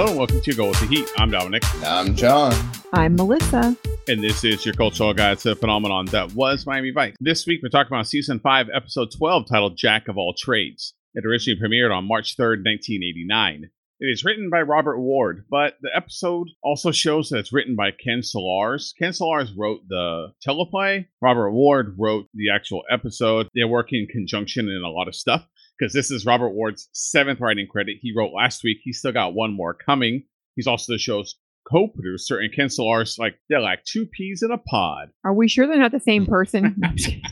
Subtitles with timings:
[0.00, 1.08] Hello, welcome to Go with the Heat.
[1.16, 2.54] I'm Dominic, I'm John.
[2.92, 3.76] I'm Melissa.
[4.06, 7.16] and this is your cultural guide to the phenomenon that was Miami Vice.
[7.18, 10.94] This week, we're talking about season 5, episode 12, titled Jack of All Trades.
[11.14, 13.70] It originally premiered on March 3rd, 1989.
[13.98, 17.90] It is written by Robert Ward, but the episode also shows that it's written by
[17.90, 18.92] Ken Solarz.
[18.96, 21.06] Ken Solarz wrote the teleplay.
[21.20, 23.48] Robert Ward wrote the actual episode.
[23.52, 25.44] They work in conjunction in a lot of stuff
[25.78, 27.98] because this is Robert Ward's seventh writing credit.
[28.00, 28.78] He wrote last week.
[28.82, 30.24] He's still got one more coming.
[30.56, 31.36] He's also the show's
[31.70, 35.08] co-producer, and Ken Solarz like they're like two peas in a pod.
[35.24, 36.74] Are we sure they're not the same person?
[36.78, 37.22] No, I'm just kidding.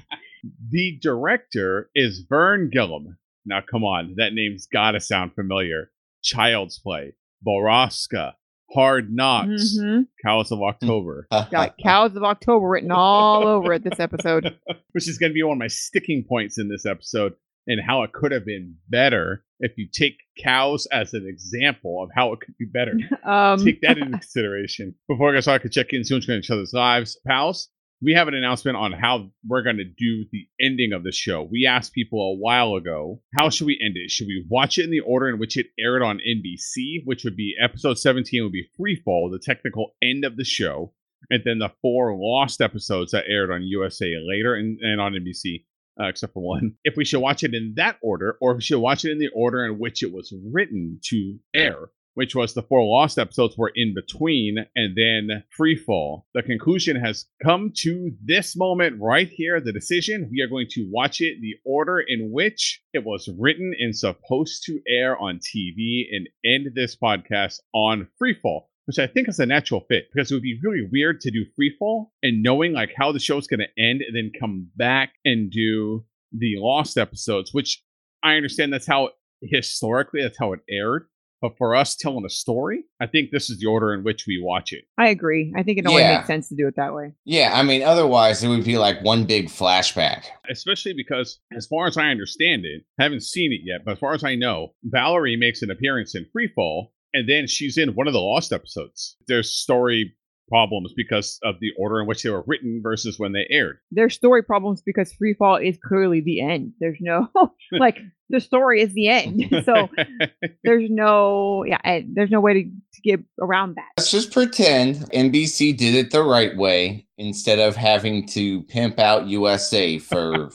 [0.70, 3.16] The director is Vern Gillum.
[3.44, 5.90] Now, come on, that name's gotta sound familiar.
[6.22, 7.14] Child's Play,
[7.46, 8.32] Boroska,
[8.74, 10.06] Hard Knocks, Mhm.
[10.24, 14.56] Cows of October, Got Cows of October written all over it this episode.
[14.92, 17.34] which is going to be one of my sticking points in this episode,
[17.66, 22.10] and how it could have been better if you take cows as an example of
[22.14, 22.94] how it could be better.
[23.26, 24.94] Um, take that into consideration.
[25.08, 27.18] Before I get started, I could check in soon to each other's lives.
[27.26, 27.68] Pals,
[28.00, 31.42] we have an announcement on how we're going to do the ending of the show.
[31.42, 34.10] We asked people a while ago, how should we end it?
[34.10, 37.36] Should we watch it in the order in which it aired on NBC, which would
[37.36, 40.92] be episode 17 would be Freefall, the technical end of the show,
[41.30, 45.64] and then the four lost episodes that aired on USA later and, and on NBC.
[45.98, 46.74] Uh, except for one.
[46.84, 49.18] If we should watch it in that order, or if we should watch it in
[49.18, 53.58] the order in which it was written to air which was the four lost episodes
[53.58, 56.22] were in between, and then Freefall.
[56.32, 59.60] The conclusion has come to this moment right here.
[59.60, 63.74] The decision we are going to watch it the order in which it was written
[63.78, 68.62] and supposed to air on TV and end this podcast on Freefall.
[68.86, 71.44] Which I think is a natural fit because it would be really weird to do
[71.58, 75.50] freefall and knowing like how the show's going to end and then come back and
[75.50, 77.82] do the lost episodes, which
[78.22, 79.10] I understand that's how
[79.42, 81.06] historically that's how it aired.
[81.42, 84.40] But for us telling a story, I think this is the order in which we
[84.42, 84.84] watch it.
[84.96, 85.52] I agree.
[85.54, 86.16] I think it only Yeah.
[86.16, 87.12] makes sense to do it that way.
[87.26, 90.24] Yeah, I mean, otherwise it would be like one big flashback.
[90.48, 94.14] Especially because, as far as I understand it, haven't seen it yet, but as far
[94.14, 98.12] as I know, Valerie makes an appearance in Freefall, and then she's in one of
[98.12, 99.16] the Lost episodes.
[99.26, 100.14] There's story
[100.48, 103.78] problems because of the order in which they were written versus when they aired.
[103.90, 106.72] There's story problems because free fall is clearly the end.
[106.78, 107.28] There's no
[107.72, 109.44] like the story is the end.
[109.64, 109.88] So
[110.64, 113.88] there's no yeah, eh, there's no way to, to get around that.
[113.96, 119.26] Let's just pretend NBC did it the right way instead of having to pimp out
[119.26, 120.50] USA for.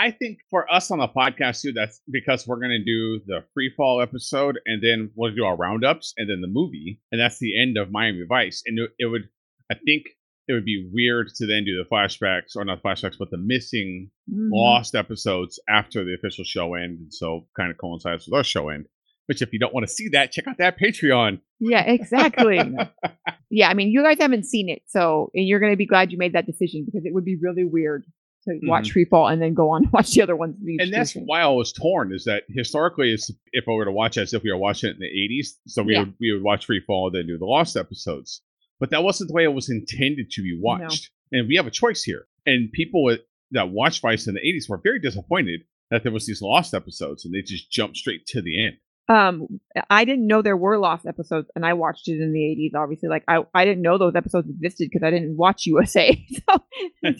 [0.00, 3.70] I think for us on the podcast too, that's because we're gonna do the free
[3.76, 7.60] fall episode and then we'll do our roundups and then the movie, and that's the
[7.60, 8.62] end of Miami Vice.
[8.66, 9.28] And it, it would,
[9.70, 10.04] I think,
[10.48, 14.10] it would be weird to then do the flashbacks or not flashbacks, but the missing
[14.32, 14.48] Mhm.
[14.52, 18.68] lost episodes after the official show end, and so kind of coincides with our show
[18.70, 18.86] end.
[19.26, 21.40] Which, if you don't want to see that, check out that Patreon.
[21.60, 22.58] Yeah, exactly.
[23.50, 26.18] yeah, I mean, you guys haven't seen it, so and you're gonna be glad you
[26.18, 28.04] made that decision because it would be really weird
[28.44, 28.92] to watch mm-hmm.
[28.92, 30.56] Free Fall and then go on and watch the other ones.
[30.78, 31.26] and that's season.
[31.26, 32.12] why I was torn.
[32.12, 34.94] Is that historically, it's, if I were to watch as if we were watching it
[34.94, 36.00] in the '80s, so we Yeah.
[36.00, 38.42] would we would watch Free Fall, then do the Lost episodes.
[38.78, 41.10] But that wasn't the way it was intended to be watched.
[41.32, 42.26] And we have a choice here.
[42.46, 43.16] And people
[43.50, 47.24] that watched Vice in the '80s were very disappointed that there was these Lost episodes,
[47.24, 48.76] and they just jumped straight to the end.
[49.10, 49.60] Um,
[49.90, 52.76] I didn't know there were lost episodes, and I watched it in the '80s.
[52.80, 56.24] Obviously, like I, I didn't know those episodes existed because I didn't watch USA.
[56.48, 56.62] So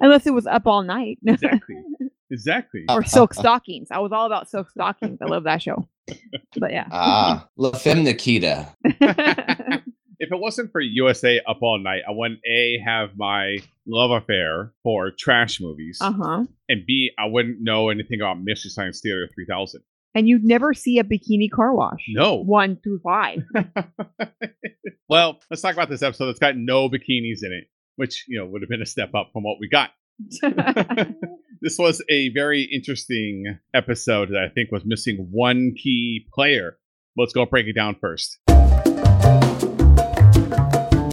[0.00, 1.76] unless it was up all night exactly,
[2.30, 2.84] exactly.
[2.90, 5.18] or Silk Stockings, I was all about Silk Stockings.
[5.22, 5.88] I love that show.
[6.58, 8.68] But yeah, Ah, La Femme Nikita.
[8.84, 14.72] if it wasn't for USA Up All Night, I wouldn't A, have my love affair
[14.82, 16.44] for trash movies, uh huh.
[16.68, 19.80] and B, I wouldn't know anything about Mystery Science Theater 3000.
[20.14, 22.06] And you'd never see a bikini car wash.
[22.10, 22.36] No.
[22.36, 23.42] one through five.
[25.08, 27.64] well, let's talk about this episode that's got no bikinis in it,
[27.96, 29.90] which, you know, would have been a step up from what we got.
[31.60, 36.78] this was a very interesting episode that I think was missing one key player.
[37.16, 38.38] Let's go break it down first.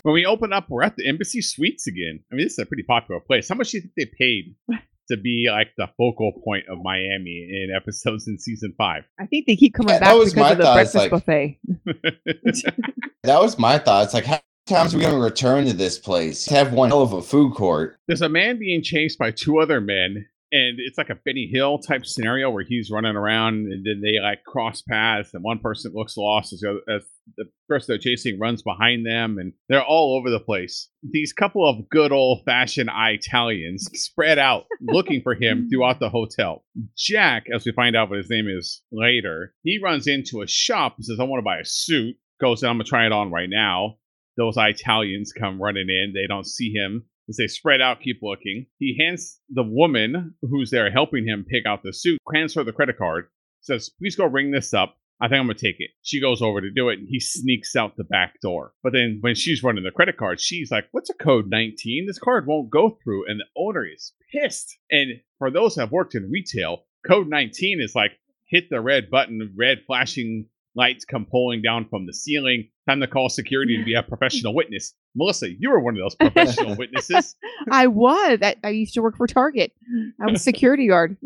[0.04, 2.20] When we open up, we're at the Embassy Suites again.
[2.32, 3.50] I mean, this is a pretty popular place.
[3.50, 4.56] How much do you think they paid
[5.12, 9.04] to be like the focal point of Miami in episodes in season five?
[9.20, 10.74] I think they keep coming Yeah, that back was because my of the thought.
[10.76, 11.60] Breakfast like- buffet.
[13.24, 14.14] That was my thoughts.
[14.16, 14.32] Like, how
[14.68, 16.48] many times are we going to return to this place?
[16.48, 17.98] Have one hell of a food court.
[18.08, 21.80] There's a man being chased by two other men, and it's like a Benny Hill
[21.80, 25.92] type scenario where he's running around, and then they like cross paths, and one person
[25.94, 27.04] looks lost as the, other, as
[27.38, 30.90] the person they're chasing runs behind them, and they're all over the place.
[31.04, 36.64] These couple of good old fashioned Italians spread out looking for him throughout the hotel.
[36.98, 40.96] Jack, as we find out what his name is later, he runs into a shop
[40.98, 43.50] and says, "I want to buy a suit." goes, I'm gonna try it on right
[43.50, 43.98] now.
[44.36, 46.14] Those Italians come running in.
[46.14, 47.06] They don't see him.
[47.32, 48.66] As they spread out, keep looking.
[48.78, 52.74] He hands the woman who's there helping him pick out the suit, hands her the
[52.74, 53.30] credit card,
[53.62, 54.98] says, Please go ring this up.
[55.22, 55.92] I think I'm gonna take it.
[56.02, 58.74] She goes over to do it and he sneaks out the back door.
[58.84, 62.06] But then when she's running the credit card, she's like, What's a code 19?
[62.06, 63.30] This card won't go through.
[63.30, 64.78] And the owner is pissed.
[64.92, 68.12] And for those that have worked in retail, code 19 is like
[68.50, 72.68] hit the red button, red flashing lights come pulling down from the ceiling.
[72.90, 74.94] Time to call security to be a professional witness.
[75.16, 77.36] Melissa, you were one of those professional witnesses.
[77.72, 78.40] I was.
[78.42, 79.74] I, I used to work for Target.
[80.22, 81.18] I was security guard.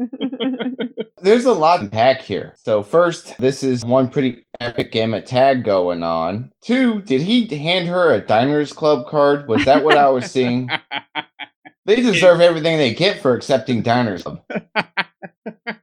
[1.21, 2.55] There's a lot to pack here.
[2.57, 6.51] So first, this is one pretty epic game of tag going on.
[6.61, 9.47] Two, did he hand her a Diners Club card?
[9.47, 10.69] Was that what I was seeing?
[11.87, 14.41] They deserve everything they get for accepting Diners Club.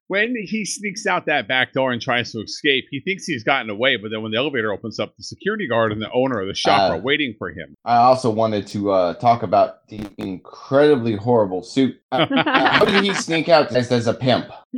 [0.08, 3.70] When he sneaks out that back door and tries to escape, he thinks he's gotten
[3.70, 6.48] away, but then when the elevator opens up, the security guard and the owner of
[6.48, 7.74] the shop Uh, are waiting for him.
[7.84, 11.96] I also wanted to uh, talk about the incredibly horrible suit.
[12.10, 14.46] Uh, How did he sneak out as, as a pimp?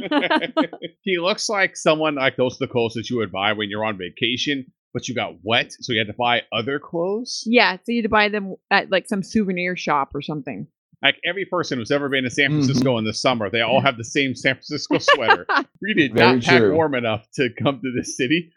[1.03, 3.85] he looks like someone like those are the clothes that you would buy when you're
[3.85, 7.43] on vacation, but you got wet, so you had to buy other clothes.
[7.47, 10.67] yeah, so you had to buy them at like some souvenir shop or something.
[11.03, 12.65] Like every person who's ever been to San Mhm.
[12.65, 15.47] Francisco in the summer, they all have the same San Francisco sweater.
[15.83, 16.75] we did Very not pack true.
[16.75, 18.51] warm enough to come to this city.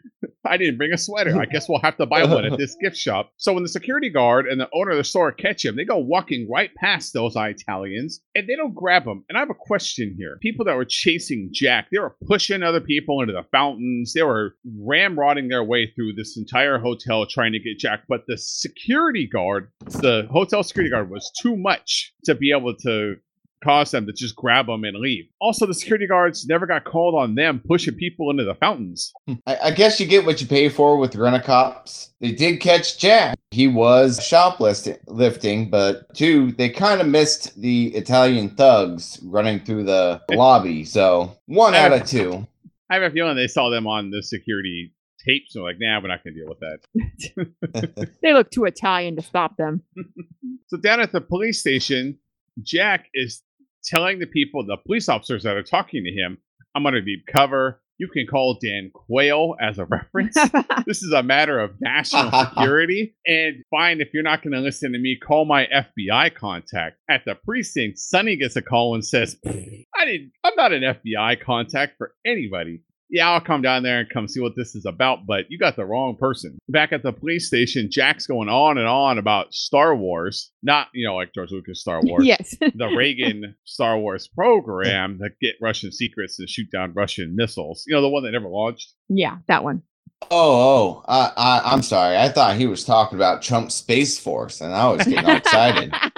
[0.44, 1.38] I didn't bring a sweater.
[1.38, 3.32] I guess we'll have to buy one at this gift shop.
[3.36, 5.98] So when the security guard and the owner of the store catch him, they go
[5.98, 9.24] walking right past those Italians and they don't grab him.
[9.28, 10.38] And I have a question here.
[10.40, 14.14] People that were chasing Jack, they were pushing other people into the fountains.
[14.14, 18.04] They were ramrodding their way through this entire hotel trying to get Jack.
[18.08, 23.16] But the security guard, the hotel security guard was too much to be able to
[23.62, 25.24] cause them to just grab them and leave.
[25.40, 29.12] Also, the security guards never got called on them pushing people into the fountains.
[29.26, 29.34] Hmm.
[29.46, 32.10] I, I guess you get what you pay for with rent cops.
[32.20, 33.36] They did catch Jack.
[33.50, 40.20] He was shoplifting, but two, they kind of missed the Italian thugs running through the
[40.30, 40.84] lobby.
[40.84, 42.46] So one out of two.
[42.90, 44.92] I have a feeling they saw them on the security
[45.24, 48.08] tapes and were like, nah, we're not going to deal with that.
[48.22, 49.82] They look too Italian to stop them.
[50.68, 52.18] So down at the police station,
[52.62, 53.42] Jack is
[53.84, 56.38] telling the people, the police officers that are talking to him,
[56.74, 57.80] I'm going to need cover.
[57.98, 60.36] You can call Dan Quayle as a reference.
[60.86, 63.16] this is a matter of national security.
[63.26, 67.24] And fine, if you're not going to listen to me, call my FBI contact at
[67.24, 67.98] the precinct.
[67.98, 70.30] Sonny gets a call and says, "I didn't.
[70.44, 74.40] I'm not an FBI contact for anybody." Yeah, I'll come down there and come see
[74.40, 76.58] what this is about, but you got the wrong person.
[76.68, 81.06] Back at the police station, Jack's going on and on about Star Wars, not, you
[81.06, 82.54] know, like George Lucas Star Wars yes.
[82.60, 87.84] the Reagan Star Wars program that get Russian secrets and shoot down Russian missiles.
[87.86, 88.92] You know, the one that never launched.
[89.08, 89.82] yeah, that one.
[90.22, 92.16] Oh, oh, I, I, I'm sorry.
[92.16, 95.92] I thought he was talking about Trump's Space Force, and I was getting all excited.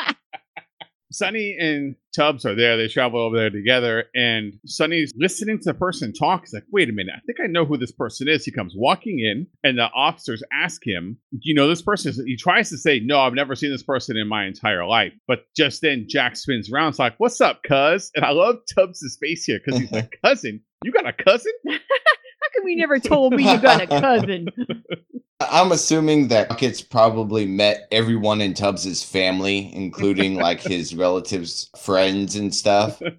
[1.12, 2.76] Sonny and Tubbs are there.
[2.76, 6.42] They travel over there together, and Sonny's listening to the person talk.
[6.42, 8.44] He's like, wait a minute, I think I know who this person is.
[8.44, 12.12] He comes walking in, and the officers ask him, Do you know this person?
[12.26, 15.12] He tries to say, No, I've never seen this person in my entire life.
[15.26, 16.90] But just then, Jack spins around.
[16.90, 18.10] It's like, What's up, cuz?
[18.14, 21.52] And I love Tubbs' face here because he's like, Cousin, you got a cousin?
[21.68, 24.48] How come you never told me you got a cousin?
[25.40, 32.36] I'm assuming that Buckets probably met everyone in Tubbs's family, including like his relatives, friends,
[32.36, 33.00] and stuff.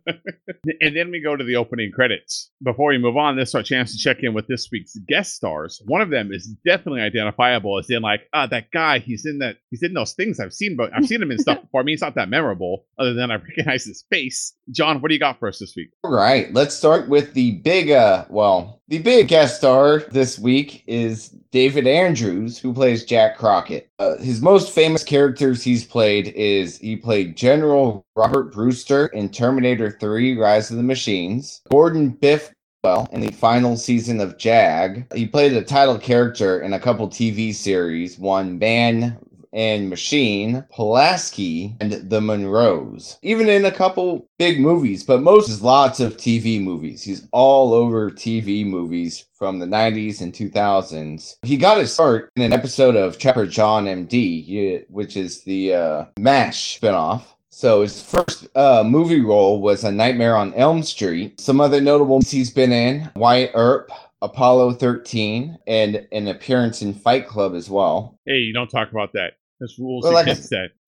[0.79, 2.51] And then we go to the opening credits.
[2.61, 5.35] Before we move on, this is our chance to check in with this week's guest
[5.35, 5.81] stars.
[5.85, 9.57] One of them is definitely identifiable as in like, ah, that guy, he's in that
[9.71, 11.81] he's in those things I've seen, but I've seen him in stuff before.
[11.81, 14.53] I mean, he's not that memorable, other than I recognize his face.
[14.69, 15.89] John, what do you got for us this week?
[16.03, 20.83] All right, let's start with the big, uh, well, the big guest star this week
[20.85, 23.89] is David Andrews, who plays Jack Crockett.
[23.97, 29.91] Uh, his most famous characters he's played is he played General Robert Brewster in Terminator
[29.97, 32.51] 3 Rise of the Machines, Gordon Biff
[32.83, 37.07] well, in the final season of Jag, he played a title character in a couple
[37.07, 39.17] TV series, one Man
[39.53, 43.17] and Machine, Pulaski, and The Monroes.
[43.21, 47.03] Even in a couple big movies, but most is lots of TV movies.
[47.03, 51.35] He's all over TV movies from the 90s and 2000s.
[51.43, 56.05] He got his start in an episode of Trapper John MD, which is the uh,
[56.19, 57.23] MASH spinoff.
[57.49, 61.39] So his first uh, movie role was A Nightmare on Elm Street.
[61.39, 63.91] Some other notable he's been in: Wyatt Earp,
[64.21, 68.17] Apollo 13, and an appearance in Fight Club as well.
[68.25, 69.33] Hey, you don't talk about that.
[69.61, 70.35] That's rules Well, like I.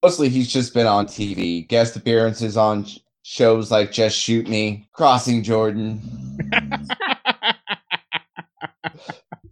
[0.02, 4.90] Mostly, he's just been on TV, guest appearances on sh- shows like Just Shoot Me,
[4.94, 6.02] Crossing Jordan.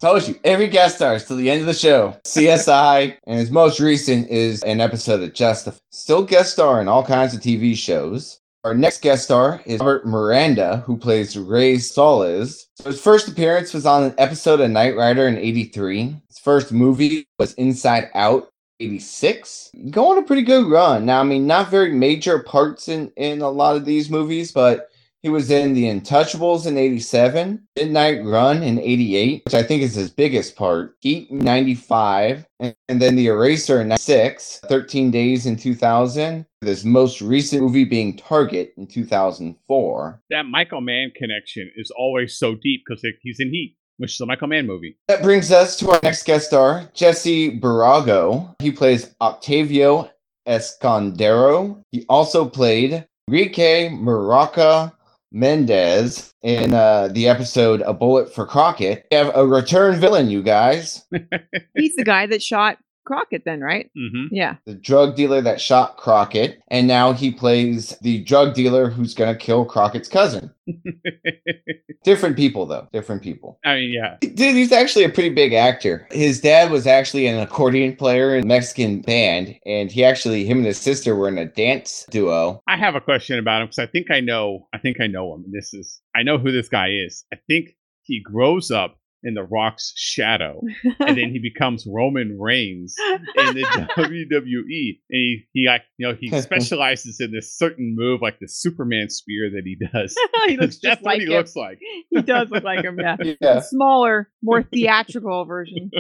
[0.01, 2.17] Told you, every guest star is till the end of the show.
[2.25, 5.79] CSI, and his most recent is an episode of Justice.
[5.91, 8.39] Still guest star in all kinds of TV shows.
[8.63, 12.67] Our next guest star is Robert Miranda, who plays Ray Solis.
[12.75, 16.15] So his first appearance was on an episode of Knight Rider in 83.
[16.27, 18.50] His first movie was Inside Out
[18.81, 21.05] 86 going a pretty good run.
[21.05, 24.89] Now i mean not very major parts in in a lot of these movies but
[25.21, 29.95] he was in the untouchables in 87 midnight run in 88 which i think is
[29.95, 35.55] his biggest part heat 95 and, and then the eraser in 96 13 days in
[35.55, 42.37] 2000 this most recent movie being target in 2004 That Michael Mann connection is always
[42.37, 44.97] so deep because he's in Heat, which is a Michael Mann movie.
[45.07, 48.55] That brings us to our next guest star, Jesse Borrego.
[48.59, 50.09] He plays Octavio
[50.47, 51.83] Escondero.
[51.91, 54.91] He also played Enrique Maraca
[55.31, 59.05] Mendez in uh, the episode A Bullet for Crockett.
[59.11, 61.05] We have a return villain, you guys.
[61.77, 62.79] He's the guy that shot
[63.11, 63.91] Crockett, then, right?
[63.93, 64.55] hmm Yeah.
[64.65, 66.61] The drug dealer that shot Crockett.
[66.69, 70.49] And now he plays the drug dealer who's going to kill Crockett's cousin.
[72.05, 72.87] Different people, though.
[72.93, 73.59] Different people.
[73.65, 74.15] I mean, yeah.
[74.21, 76.07] Dude, he's actually a pretty big actor.
[76.11, 80.59] His dad was actually an accordion player in a Mexican band, and he actually, him
[80.59, 82.61] and his sister were in a dance duo.
[82.67, 84.67] I have a question about him because I think I know.
[84.73, 85.45] I think I know him.
[85.51, 86.01] This is.
[86.15, 87.25] I know who this guy is.
[87.33, 90.61] I think he grows up in the Rock's shadow,
[90.99, 92.95] and then he becomes Roman Reigns
[93.35, 93.63] in the
[93.97, 94.99] WWE.
[95.09, 99.09] And he, he like, you know, he specializes in this certain move, like the Superman
[99.09, 100.15] spear that he does.
[100.47, 101.33] he looks That's just what like he him.
[101.33, 101.79] looks like.
[102.09, 103.17] He does look like him, yeah.
[103.41, 103.57] Yeah.
[103.57, 105.91] A smaller, more theatrical version.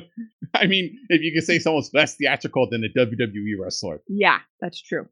[0.53, 4.01] I mean, if you can say someone's less theatrical than a WWE wrestler.
[4.07, 5.07] Yeah, that's true.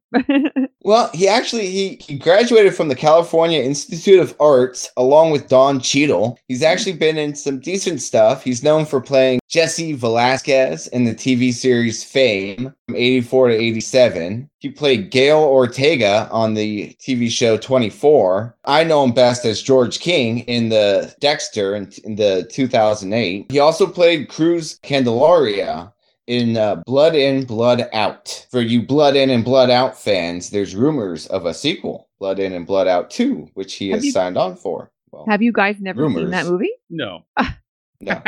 [0.83, 5.79] Well, he actually he, he graduated from the California Institute of Arts along with Don
[5.81, 6.39] Cheadle.
[6.47, 6.71] He's mm-hmm.
[6.71, 8.43] actually been in some decent stuff.
[8.43, 14.49] He's known for playing Jesse Velasquez in the TV series Fame from 84 to 87.
[14.59, 18.55] He played Gael Ortega on the TV show 24.
[18.65, 23.51] I know him best as George King in the Dexter in, in the 2008.
[23.51, 25.93] He also played Cruz Candelaria
[26.27, 28.45] in uh, Blood In, Blood Out.
[28.51, 32.53] For you Blood In and Blood Out fans, there's rumors of a sequel, Blood In
[32.53, 34.91] and Blood Out 2, which he Have has you- signed on for.
[35.11, 36.21] Well, Have you guys never rumors.
[36.25, 36.69] seen that movie?
[36.91, 37.25] No.
[38.01, 38.21] no.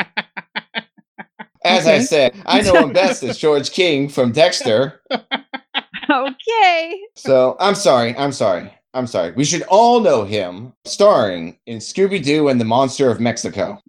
[1.63, 5.01] As I said, I know him best as George King from Dexter.
[6.09, 6.99] okay.
[7.15, 8.17] So I'm sorry.
[8.17, 8.73] I'm sorry.
[8.93, 9.31] I'm sorry.
[9.31, 13.79] We should all know him starring in Scooby Doo and the Monster of Mexico.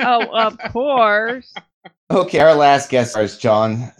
[0.00, 1.52] Oh, of course.
[2.10, 3.92] Okay, our last guest is John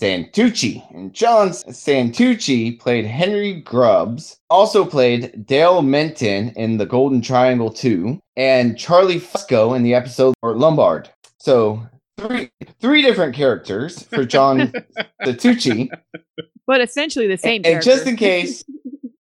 [0.00, 0.82] Santucci.
[0.94, 8.18] And John Santucci played Henry Grubbs, also played Dale Menton in The Golden Triangle 2,
[8.36, 11.10] and Charlie Fusco in the episode or Lombard.
[11.40, 11.82] So
[12.18, 12.50] three
[12.80, 14.72] three different characters for John
[15.22, 15.88] Santucci.
[16.66, 17.62] But essentially the same.
[17.64, 18.64] And, and just in case,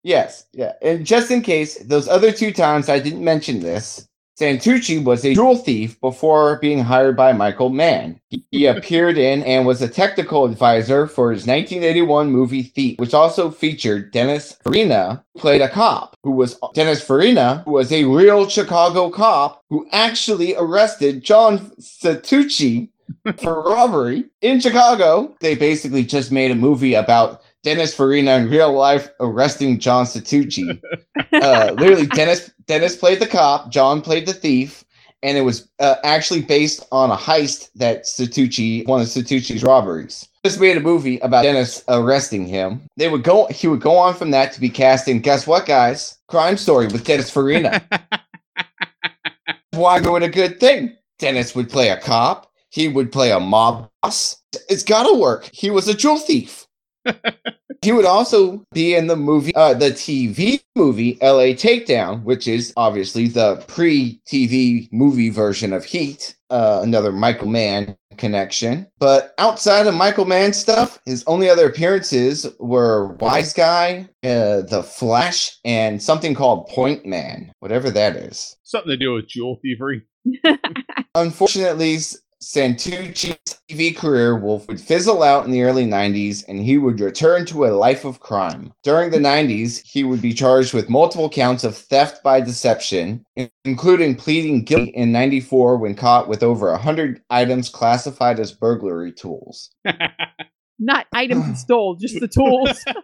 [0.02, 5.02] yes, yeah, and just in case, those other two times I didn't mention this, Santucci
[5.02, 8.20] was a jewel thief before being hired by Michael Mann.
[8.50, 13.50] He, appeared in and was a technical advisor for his 1981 movie Thief, which also
[13.50, 18.46] featured Dennis Farina, who played a cop, who was Dennis Farina, who was a real
[18.48, 22.90] Chicago cop who actually arrested John Santucci
[23.38, 25.34] for robbery in Chicago.
[25.40, 30.80] They basically just made a movie about Dennis Farina in real life arresting John Santucci.
[31.32, 34.84] uh, literally, Dennis Dennis played the cop, John played the thief,
[35.22, 40.28] and it was uh, actually based on a heist that Santucci, one of Santucci's robberies.
[40.44, 42.82] Just made a movie about Dennis arresting him.
[42.96, 43.46] They would go.
[43.46, 45.20] He would go on from that to be cast in.
[45.20, 46.18] Guess what, guys?
[46.28, 47.82] Crime Story with Dennis Farina.
[49.72, 50.96] Why go with a good thing?
[51.18, 52.50] Dennis would play a cop.
[52.70, 54.40] He would play a mob boss.
[54.68, 55.50] It's gotta work.
[55.52, 56.65] He was a jewel thief.
[57.82, 62.72] he would also be in the movie, uh, the TV movie LA Takedown, which is
[62.76, 66.36] obviously the pre-TV movie version of Heat.
[66.48, 68.86] Uh, another Michael Mann connection.
[68.98, 74.82] But outside of Michael Mann stuff, his only other appearances were Wise Guy, uh, The
[74.82, 78.56] Flash, and something called Point Man, whatever that is.
[78.62, 80.02] Something to do with jewel thievery.
[81.14, 86.78] Unfortunately, S- Santucci's TV career will would fizzle out in the early 90s and he
[86.78, 88.72] would return to a life of crime.
[88.82, 93.24] During the 90s, he would be charged with multiple counts of theft by deception,
[93.64, 99.70] including pleading guilty in 94 when caught with over 100 items classified as burglary tools.
[100.78, 102.84] Not items he stole, just the tools.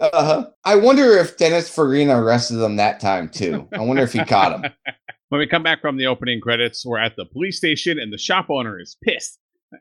[0.00, 0.48] Uh-huh.
[0.64, 3.68] I wonder if Dennis Farina arrested him that time too.
[3.74, 4.72] I wonder if he caught him.
[5.30, 8.18] When we come back from the opening credits, we're at the police station and the
[8.18, 9.38] shop owner is pissed.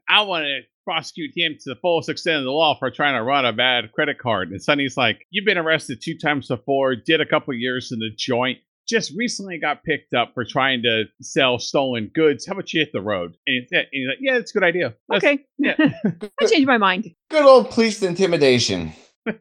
[0.08, 3.24] I want to prosecute him to the fullest extent of the law for trying to
[3.24, 4.52] run a bad credit card.
[4.52, 8.12] And Sonny's like, You've been arrested two times before, did a couple years in the
[8.16, 12.46] joint, just recently got picked up for trying to sell stolen goods.
[12.46, 13.36] How about you hit the road?
[13.48, 14.94] And he's, and he's like, Yeah, it's a good idea.
[15.08, 15.46] Let's- Okay.
[15.58, 15.74] yeah.
[16.42, 17.08] I changed my mind.
[17.32, 18.94] Good old police intimidation.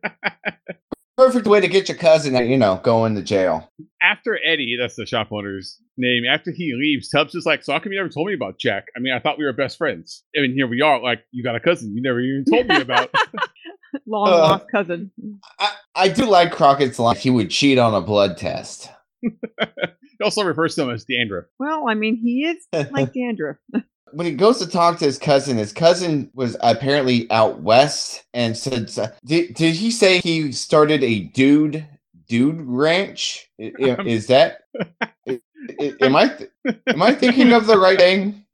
[1.18, 3.68] Perfect way to get your cousin, you know, going to jail.
[4.00, 7.80] After Eddie, that's the shop owner's name, after he leaves, Tubbs is like, So how
[7.80, 8.86] come you never told me about Jack?
[8.96, 10.22] I mean, I thought we were best friends.
[10.36, 11.02] I mean, here we are.
[11.02, 13.10] Like, you got a cousin you never even told me about.
[14.06, 15.10] Long Uh, lost cousin.
[15.58, 17.16] I, I do like Crockett's line.
[17.16, 18.88] He would cheat on a blood test.
[19.20, 19.28] he
[20.22, 21.46] also refers to him as dandruff.
[21.58, 23.56] Well, I mean, he is like dandruff.
[24.12, 28.56] When he goes to talk to his cousin, his cousin was apparently out west and
[28.56, 28.90] said,
[29.24, 31.86] "Did did he say he started a dude
[32.28, 33.48] dude ranch?
[33.60, 33.72] I-
[34.06, 34.60] Is that?
[35.02, 35.40] I-
[35.80, 36.50] I- Am I th-
[36.86, 38.44] am I thinking of the right thing?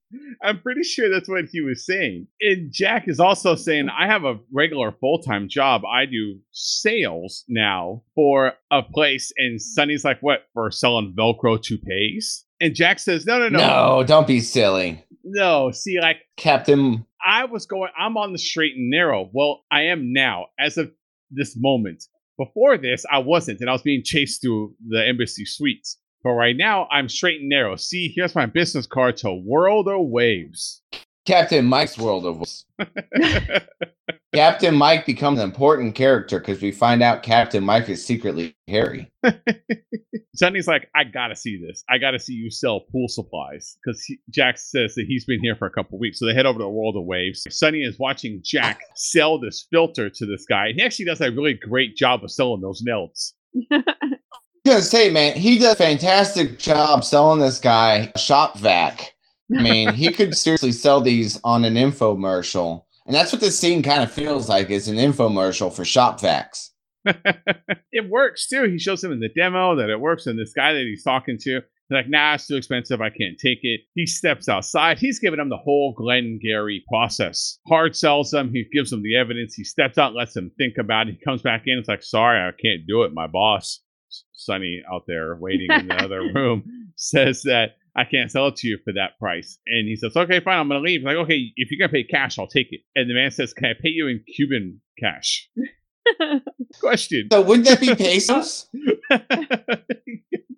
[0.43, 2.27] I'm pretty sure that's what he was saying.
[2.41, 5.83] And Jack is also saying, I have a regular full time job.
[5.85, 9.33] I do sales now for a place.
[9.37, 10.45] And Sonny's like, What?
[10.55, 12.45] For selling Velcro toupees?
[12.61, 13.59] And Jack says, No, no, no.
[13.59, 15.71] No, don't be silly, No.
[15.71, 17.07] See, like, Captain.
[17.25, 19.31] I was going, I'm on the straight and narrow.
[19.33, 20.91] Well, I am now, as of
[21.31, 22.05] this moment.
[22.39, 25.99] Before this, I wasn't, and I was being chased through the embassy suites.
[26.23, 27.77] But right now, I'm straight and narrow.
[27.77, 30.83] See, here's my business card to World of Waves.
[31.27, 32.65] Captain Mike's World of Waves.
[34.35, 39.13] Captain Mike becomes an important character because we find out Captain Mike is secretly Harry.
[40.35, 41.85] Sonny's like, I gotta see this.
[41.89, 45.67] I gotta see you sell pool supplies because Jack says that he's been here for
[45.67, 46.19] a couple weeks.
[46.19, 47.47] So they head over to the World of Waves.
[47.51, 50.69] Sonny is watching Jack sell this filter to this guy.
[50.69, 53.35] And he actually does a really great job of selling those nails.
[54.67, 59.13] gonna say, man, he does a fantastic job selling this guy a shop vac.
[59.57, 62.85] I mean, he could seriously sell these on an infomercial.
[63.07, 66.71] And that's what this scene kind of feels like is an infomercial for shop vacs.
[67.95, 68.65] It works too.
[68.65, 70.27] He shows him in the demo that it works.
[70.27, 73.01] And this guy that he's talking to, like, nah, it's too expensive.
[73.01, 73.83] I can't take it.
[73.95, 74.99] He steps outside.
[74.99, 77.59] He's giving him the whole Glengarry process.
[77.69, 78.51] Hard sells him.
[78.53, 79.55] He gives him the evidence.
[79.55, 81.17] He steps out, lets him think about it.
[81.19, 81.79] He comes back in.
[81.79, 83.15] It's like, sorry, I can't do it.
[83.15, 83.81] My boss,
[84.33, 86.65] Sonny, out there waiting in the other room,
[86.97, 89.57] says that I can't sell it to you for that price.
[89.69, 91.03] And he says, okay, fine, I'm going to leave.
[91.03, 92.81] He's like, okay, if you're going to pay cash, I'll take it.
[92.97, 95.49] And the man says, can I pay you in Cuban cash?
[96.81, 97.29] Question.
[97.33, 98.67] So wouldn't that be pesos?
[99.11, 99.21] I'm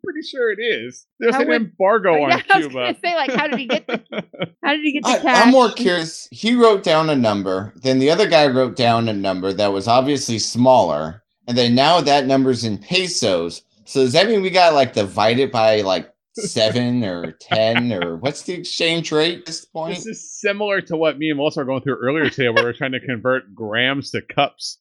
[0.04, 1.06] pretty sure it is.
[1.18, 2.96] There's How an would- embargo oh, on yeah, I was Cuba.
[3.04, 4.02] say, like, how did he get the
[4.62, 5.46] how did he get the I, cash?
[5.46, 6.28] I'm more curious.
[6.30, 9.86] He wrote down a number, then the other guy wrote down a number that was
[9.88, 13.62] obviously smaller, and then now that number's in pesos.
[13.84, 18.16] So does that mean we got like divide it by like seven or ten or
[18.16, 19.94] what's the exchange rate at this point?
[19.96, 22.70] this is similar to what me and Melissa were going through earlier today, where we
[22.70, 24.78] are trying to convert grams to cups.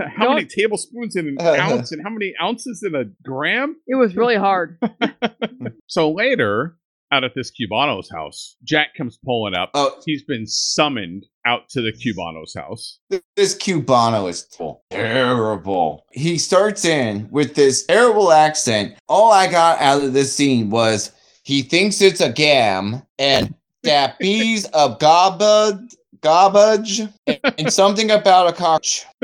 [0.00, 3.76] How Don't- many tablespoons in an Uh, ounce, and how many ounces in a gram?
[3.86, 4.78] It was really hard.
[5.88, 6.76] So later,
[7.12, 9.70] out at this Cubano's house, Jack comes pulling up.
[9.74, 12.98] Oh, He's been summoned out to the Cubano's house.
[13.36, 14.46] this Cubano is
[14.90, 16.04] terrible.
[16.12, 18.98] He starts in with this terrible accent.
[19.08, 21.12] All I got out of this scene was
[21.44, 23.54] he thinks it's a gam and
[23.84, 29.06] that piece of garbage, garbage, and, something about a couch.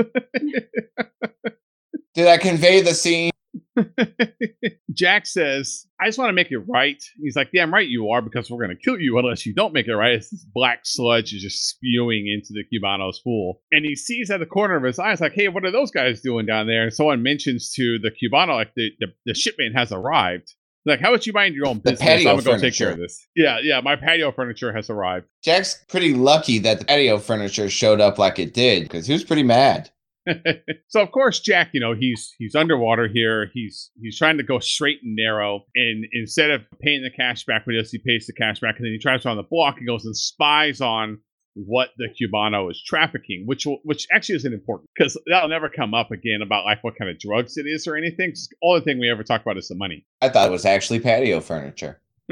[2.15, 3.33] Did I convey the scene?
[4.93, 7.03] Jack says, I just want to make it right.
[7.23, 9.73] He's like, Damn right you are, because we're going to kill you unless you don't
[9.73, 10.13] make it right.
[10.15, 13.61] It's this black sludge is just spewing into the Cubano's pool.
[13.71, 16.21] And he sees at the corner of his eyes, like, Hey, what are those guys
[16.21, 16.85] doing down there?
[16.85, 20.53] And someone mentions to the Cubano, like, the, the, the shipment has arrived.
[20.85, 22.01] Like, how about you mind your own The business?
[22.01, 23.03] patio I'm to go take care of furniture.
[23.03, 23.27] this.
[23.37, 25.27] Yeah, yeah, my patio furniture has arrived.
[25.45, 29.23] Jack's pretty lucky that the patio furniture showed up like it did because he was
[29.23, 29.91] pretty mad.
[30.89, 33.51] so of course Jack, you know, he's he's underwater here.
[33.53, 35.65] He's he's trying to go straight and narrow.
[35.75, 38.87] And instead of paying the cash back with us, he pays the cash back, and
[38.87, 41.19] then he tries on the block and goes and spies on
[41.55, 45.95] what the Cubano is trafficking, which will, which actually isn't important because that'll never come
[45.95, 48.31] up again about like what kind of drugs it is or anything.
[48.31, 50.07] Just all the thing we ever talk about is the money.
[50.21, 52.01] I thought it was actually patio furniture.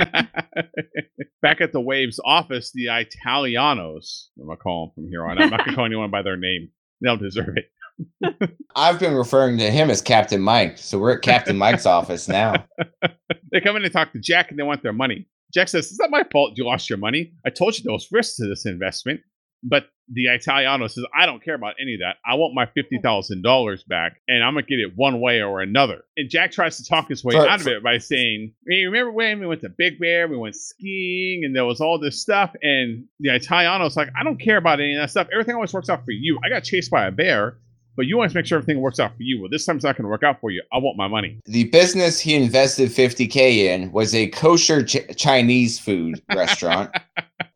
[1.43, 5.41] Back at the Waves office, the Italianos, I'm gonna call them from here on.
[5.41, 6.71] I'm not gonna call anyone by their name.
[7.01, 7.71] They don't deserve it.
[8.77, 12.65] I've been referring to him as Captain Mike, so we're at Captain Mike's office now.
[13.53, 15.27] They come in and talk to Jack and they want their money.
[15.53, 17.33] Jack says, It's not my fault you lost your money.
[17.45, 19.23] I told you there was risks to this investment.
[19.63, 22.17] But the Italiano says, I don't care about any of that.
[22.25, 26.03] I want my $50,000 back and I'm going to get it one way or another.
[26.17, 29.13] And Jack tries to talk his way For- out of it by saying, hey, remember
[29.13, 32.55] when we went to Big Bear, we went skiing and there was all this stuff?
[32.63, 35.29] And the Italiano's like, I don't care about any of that stuff.
[35.33, 36.39] Everything always works out for you.
[36.43, 37.59] I got chased by a bear,
[37.97, 39.41] but you always make sure everything works out for you.
[39.41, 40.63] Well, this time it's not going to work out for you.
[40.73, 41.41] I want my money.
[41.47, 46.91] The business he invested 50k in was a kosher ch- Chinese food restaurant.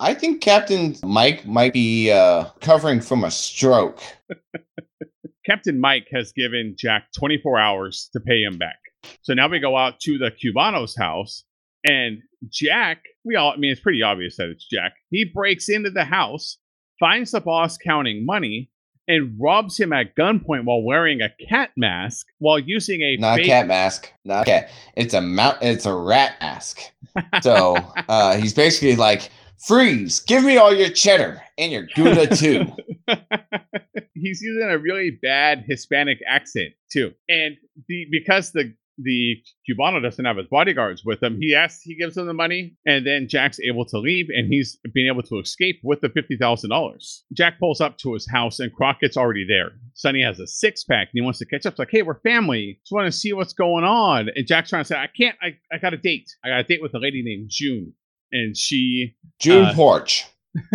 [0.00, 4.00] I think Captain Mike might be uh, covering from a stroke.
[5.46, 8.78] Captain Mike has given Jack 24 hours to pay him back.
[9.22, 11.44] So now we go out to the Cubano's house,
[11.86, 12.18] and
[12.48, 14.94] Jack, we all, I mean, it's pretty obvious that it's Jack.
[15.10, 16.58] He breaks into the house,
[16.98, 18.70] finds the boss counting money,
[19.08, 23.36] and robs him at gunpoint while wearing a cat mask while using a Not a
[23.36, 24.12] fake cat mask.
[24.24, 24.70] Not a cat.
[24.96, 25.58] It's a mount.
[25.62, 26.80] It's a rat mask.
[27.42, 27.76] So
[28.08, 29.30] uh, he's basically like,
[29.66, 30.20] freeze!
[30.20, 32.66] Give me all your cheddar and your Gouda too.
[34.14, 37.56] He's using a really bad Hispanic accent too, and
[37.88, 39.36] the because the the
[39.68, 43.06] Cubano doesn't have his bodyguards with him, he asks, he gives them the money, and
[43.06, 46.70] then Jack's able to leave, and he's being able to escape with the fifty thousand
[46.70, 47.24] dollars.
[47.32, 49.72] Jack pulls up to his house, and Crockett's already there.
[49.94, 51.72] Sonny has a six pack, and he wants to catch up.
[51.72, 52.78] It's like, hey, we're family.
[52.82, 54.28] Just want to see what's going on.
[54.34, 55.36] And Jack's trying to say, I can't.
[55.42, 56.30] I, I got a date.
[56.44, 57.92] I got a date with a lady named June,
[58.32, 60.24] and she June Uh, Porch.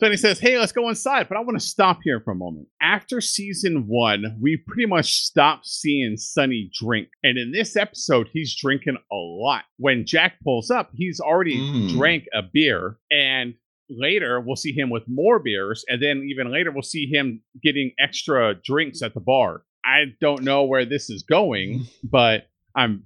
[0.00, 2.34] so he says, Hey, let's go inside, but I want to stop here for a
[2.36, 2.66] moment.
[2.80, 7.08] After season one, we pretty much stopped seeing Sonny drink.
[7.22, 9.64] And in this episode, he's drinking a lot.
[9.78, 11.90] When Jack pulls up, he's already Mm.
[11.96, 12.96] drank a beer.
[13.10, 13.54] And
[13.88, 15.84] later, we'll see him with more beers.
[15.88, 19.62] And then even later, we'll see him getting extra drinks at the bar.
[19.84, 23.04] I don't know where this is going, but I'm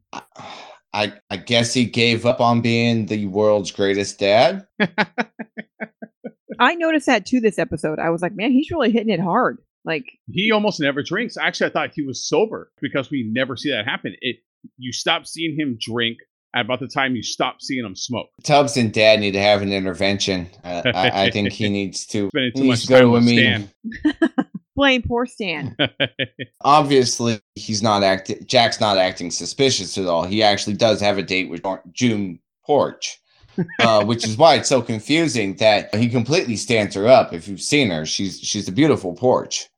[0.96, 4.66] I I guess he gave up on being the world's greatest dad.
[6.59, 7.98] I noticed that too this episode.
[7.98, 9.59] I was like, man, he's really hitting it hard.
[9.85, 11.37] Like, he almost never drinks.
[11.37, 14.16] Actually, I thought he was sober because we never see that happen.
[14.22, 14.37] It
[14.78, 16.16] you stop seeing him drink
[16.54, 18.28] at about the time you stop seeing him smoke.
[18.42, 20.48] Tubbs and Dad need to have an intervention.
[20.64, 22.30] Uh, I, I think he needs to.
[22.30, 23.70] Spending too He much needs to go time to a with meeting.
[24.76, 25.74] blame poor Stan.
[25.74, 25.76] Stan.
[26.60, 28.44] Obviously, he's not acting.
[28.46, 30.24] Jack's not acting suspicious at all.
[30.24, 31.62] He actually does have a date with
[31.92, 33.18] June Porch,
[33.80, 37.32] uh, which is why it's so confusing that he completely stands her up.
[37.32, 39.68] If you've seen her, she's she's a beautiful porch.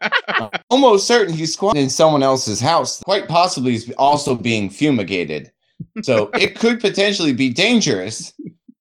[0.70, 3.00] Almost certain he's squatting in someone else's house.
[3.02, 5.50] Quite possibly, he's also being fumigated.
[6.02, 8.32] So it could potentially be dangerous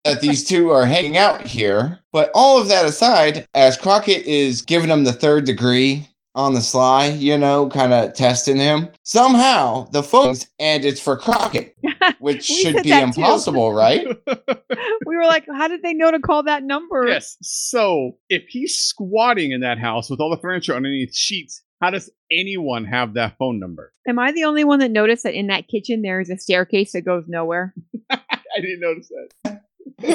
[0.03, 1.99] that these two are hanging out here.
[2.11, 6.61] But all of that aside, as Crockett is giving him the third degree on the
[6.61, 11.75] sly, you know, kind of testing him, somehow the phone's and it's for Crockett,
[12.19, 13.21] which We should said be that too.
[13.21, 14.07] impossible, right?
[15.05, 17.05] we were like, how did they know to call that number?
[17.07, 17.37] yes.
[17.41, 22.09] So if he's squatting in that house with all the furniture underneath sheets, how does
[22.31, 23.91] anyone have that phone number?
[24.07, 26.93] Am I the only one that noticed that in that kitchen there is a staircase
[26.93, 27.73] that goes nowhere?
[28.09, 28.19] I
[28.61, 29.09] didn't notice
[29.43, 29.60] that.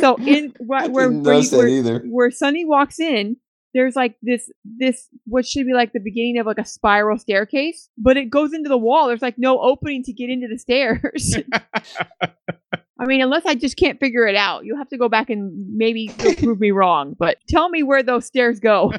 [0.01, 1.69] So in wh- where where, you- where,
[2.11, 3.37] where Sonny walks in,
[3.75, 7.89] there's like this this what should be like the beginning of like a spiral staircase,
[7.99, 9.07] but it goes into the wall.
[9.09, 11.37] There's like no opening to get into the stairs.
[12.99, 15.77] I mean, unless I just can't figure it out, you'll have to go back and
[15.77, 17.15] maybe prove me wrong.
[17.19, 18.91] But tell me where those stairs go.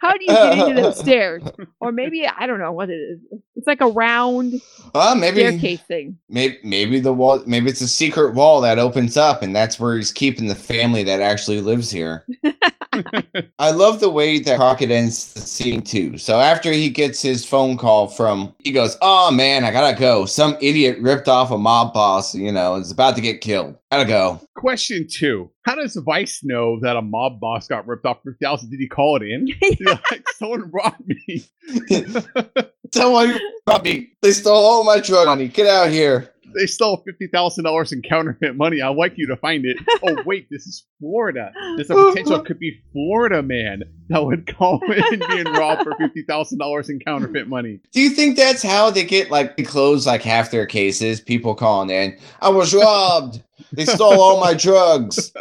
[0.00, 1.42] How do you get into those stairs?
[1.80, 3.20] Or maybe I don't know what it is.
[3.66, 4.60] It's like a round
[4.94, 6.18] Well, maybe staircase thing.
[6.28, 9.96] maybe maybe the wall maybe it's a secret wall that opens up and that's where
[9.96, 12.26] he's keeping the family that actually lives here.
[13.58, 16.16] I love the way that Crockett ends the scene too.
[16.18, 20.26] So after he gets his phone call from, he goes, "Oh man, I gotta go.
[20.26, 22.34] Some idiot ripped off a mob boss.
[22.36, 23.76] You know, is about to get killed.
[23.90, 28.18] Gotta go." Question two: How does Vice know that a mob boss got ripped off
[28.22, 28.70] for thousand?
[28.70, 29.48] Did he call it in?
[30.12, 31.44] like someone robbed me.
[32.94, 34.12] Someone robbed me.
[34.22, 35.48] They stole all my drug money.
[35.48, 36.30] Get out here.
[36.56, 38.80] They stole fifty thousand dollars in counterfeit money.
[38.80, 39.76] I'd like you to find it.
[40.04, 41.50] Oh wait, this is Florida.
[41.74, 45.96] There's a potential it could be Florida man that would call in being robbed for
[45.96, 47.80] fifty thousand dollars in counterfeit money.
[47.90, 51.20] Do you think that's how they get like they close like half their cases?
[51.20, 52.16] People calling in.
[52.40, 53.42] I was robbed.
[53.72, 55.32] They stole all my drugs.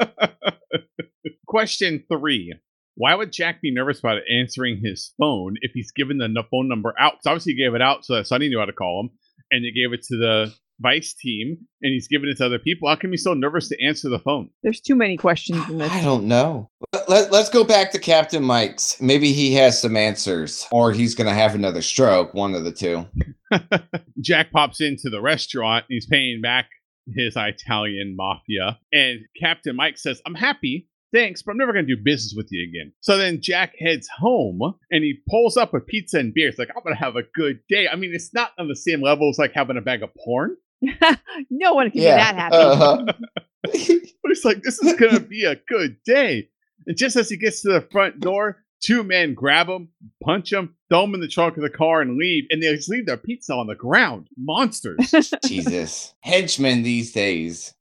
[1.46, 2.56] Question three.
[2.96, 6.94] Why would Jack be nervous about answering his phone if he's given the phone number
[7.00, 7.14] out?
[7.14, 9.10] Because obviously he gave it out so that Sonny knew how to call him,
[9.52, 12.90] and he gave it to the Vice team, and he's giving it to other people.
[12.90, 14.50] How come he's so nervous to answer the phone?
[14.64, 15.92] There's too many questions in this.
[15.92, 16.70] I don't know.
[16.92, 19.00] Let, let, let's go back to Captain Mike's.
[19.00, 22.34] Maybe he has some answers, or he's going to have another stroke.
[22.34, 23.06] One of the two.
[24.22, 25.86] Jack pops into the restaurant.
[25.90, 26.68] He's paying back
[27.16, 31.96] his Italian mafia, and Captain Mike says, "I'm happy thanks, but I'm never going to
[31.96, 32.92] do business with you again.
[33.02, 34.60] So then Jack heads home
[34.92, 36.50] and he pulls up a pizza and beer.
[36.50, 37.88] It's like, I'm going to have a good day.
[37.88, 40.58] I mean, it's not on the same level as like having a bag of porn,
[41.50, 42.56] no one can Yeah, be that happy.
[42.58, 43.06] uh-huh.
[43.64, 46.50] but it's like, this is going to be a good day.
[46.86, 49.88] And just as he gets to the front door, two men grab him,
[50.22, 52.44] punch him, throw him in the trunk of the car, and leave.
[52.50, 54.28] And they just leave their pizza on the ground.
[54.38, 55.14] Monsters.
[55.46, 56.14] Jesus.
[56.20, 57.74] Henchmen these days.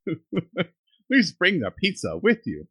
[1.10, 2.68] Please bring the pizza with you.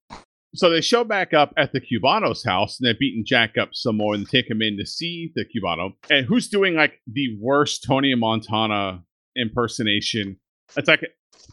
[0.53, 3.97] So they show back up at the Cubano's house and they're beating Jack up some
[3.97, 5.93] more and take him in to see the Cubano.
[6.09, 9.03] And who's doing like the worst Tony Montana
[9.35, 10.37] impersonation?
[10.75, 11.05] It's like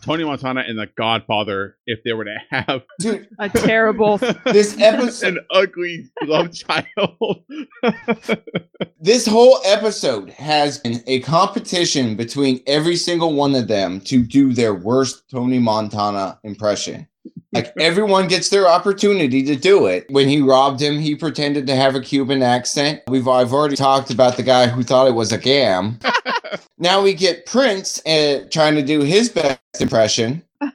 [0.02, 4.18] Tony Montana and the Godfather if they were to have Dude, a terrible.
[4.44, 7.44] this episode an ugly love child.
[9.00, 14.52] this whole episode has been a competition between every single one of them to do
[14.52, 17.06] their worst Tony Montana impression.
[17.52, 20.06] Like everyone gets their opportunity to do it.
[20.10, 23.02] When he robbed him, he pretended to have a Cuban accent.
[23.08, 25.98] We've I've already talked about the guy who thought it was a gam.
[26.78, 30.42] now we get Prince uh, trying to do his best impression.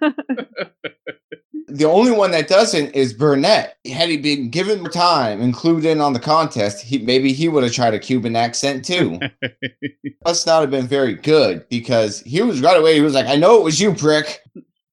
[1.74, 3.78] The only one that doesn't is Burnett.
[3.92, 7.64] Had he been given more time, included in on the contest, he maybe he would
[7.64, 9.20] have tried a Cuban accent too.
[10.26, 12.94] Must not have been very good because he was right away.
[12.94, 14.44] He was like, "I know it was you, prick."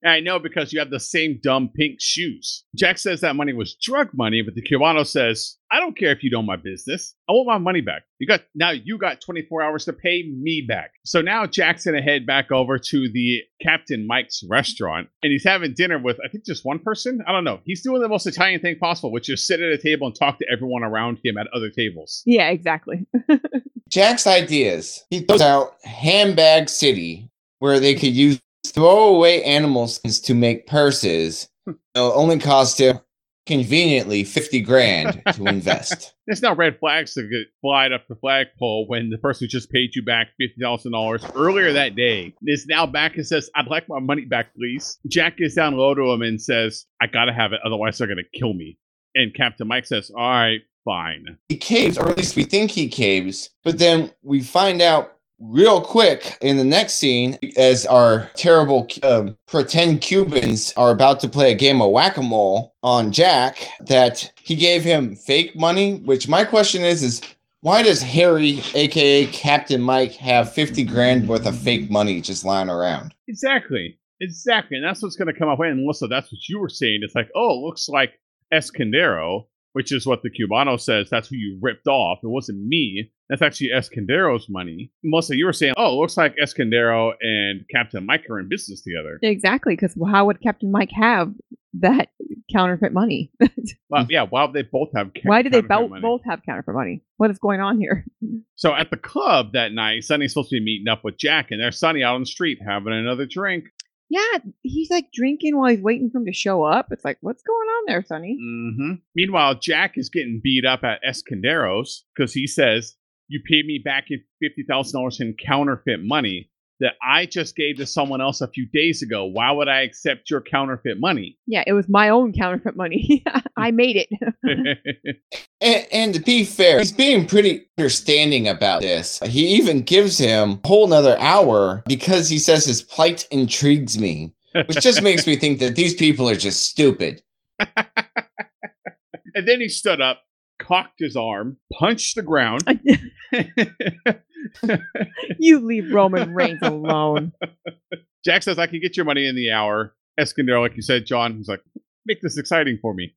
[0.03, 2.63] I know because you have the same dumb pink shoes.
[2.75, 6.23] Jack says that money was drug money, but the Cubano says, I don't care if
[6.23, 7.15] you know my business.
[7.29, 8.03] I want my money back.
[8.19, 10.91] You got now you got 24 hours to pay me back.
[11.05, 15.73] So now Jack's gonna head back over to the Captain Mike's restaurant and he's having
[15.73, 17.21] dinner with I think just one person.
[17.27, 17.59] I don't know.
[17.63, 20.39] He's doing the most Italian thing possible, which is sit at a table and talk
[20.39, 22.23] to everyone around him at other tables.
[22.25, 23.05] yeah, exactly.
[23.89, 25.03] Jack's ideas.
[25.09, 31.49] He throws out Handbag City, where they could use throwaway animal skins to make purses.
[31.65, 31.73] Hmm.
[31.95, 32.99] It'll only cost him
[33.47, 36.13] conveniently 50 grand to invest.
[36.27, 39.71] There's now red flags to get flied up the flagpole when the person who just
[39.71, 43.67] paid you back fifty thousand dollars earlier that day is now back and says, "I'd
[43.67, 47.33] like my money back, please." Jack gets down low to him and says, "I gotta
[47.33, 48.77] have it, otherwise they're gonna kill me."
[49.15, 52.87] And Captain Mike says, "All right, fine." he caves, or at least we think he
[52.87, 58.87] caves, but then we find out real quick in the next scene as our terrible
[59.03, 63.67] um, pretend Cubans are about to play a game of whack a mole on Jack
[63.81, 65.95] that he gave him fake money.
[65.99, 67.21] Which my question is, is
[67.61, 72.69] why does Harry, aka Captain Mike, have 50 grand worth of fake money just lying
[72.69, 73.13] around?
[73.27, 75.59] Exactly, exactly, and that's what's gonna come up.
[75.59, 77.01] And Melissa, that's what you were saying.
[77.03, 78.13] It's like, oh, it looks like
[78.53, 81.09] Escondero, which is what the Cubano says.
[81.09, 82.19] That's who you ripped off.
[82.23, 83.11] It wasn't me.
[83.31, 84.91] That's actually Escondero's money.
[85.03, 88.81] Melissa, you were saying, oh, it looks like Escondero and Captain Mike are in business
[88.83, 89.17] together.
[89.23, 91.33] exactly, because how would Captain Mike have
[91.79, 92.09] that
[92.51, 93.31] counterfeit money?
[93.89, 95.11] Well, yeah, why would they both have?
[95.13, 97.03] ca- Why do they counterfeit both have counterfeit money?
[97.17, 98.05] What is going on here?
[98.55, 101.59] So at the club that night, Sonny's supposed to be meeting up with Jack, and
[101.59, 103.65] there's Sonny out on the street having another drink.
[104.09, 106.89] Yeah, he's like drinking while he's waiting for him to show up.
[106.91, 108.37] It's like, what's going on there, Sonny?
[108.39, 112.95] hmm Meanwhile, Jack is getting beat up at Escondero's because he says,
[113.31, 116.49] "You paid me back in fifty thousand dollars in counterfeit money
[116.81, 119.25] that I just gave to someone else a few days ago.
[119.25, 123.23] Why would I accept your counterfeit money?" Yeah, it was my own counterfeit money.
[123.57, 124.09] I made it.
[125.61, 129.19] And, and to be fair, he's being pretty understanding about this.
[129.19, 134.33] He even gives him a whole nother hour because he says his plight intrigues me,
[134.55, 137.21] which just makes me think that these people are just stupid.
[137.59, 140.23] and then he stood up,
[140.61, 142.63] cocked his arm, punched the ground.
[145.39, 147.31] you leave Roman Reigns alone.
[148.25, 149.95] Jack says, I can get your money in the hour.
[150.19, 151.61] Escondero, like you said, John, he's like,
[152.05, 153.15] make this exciting for me.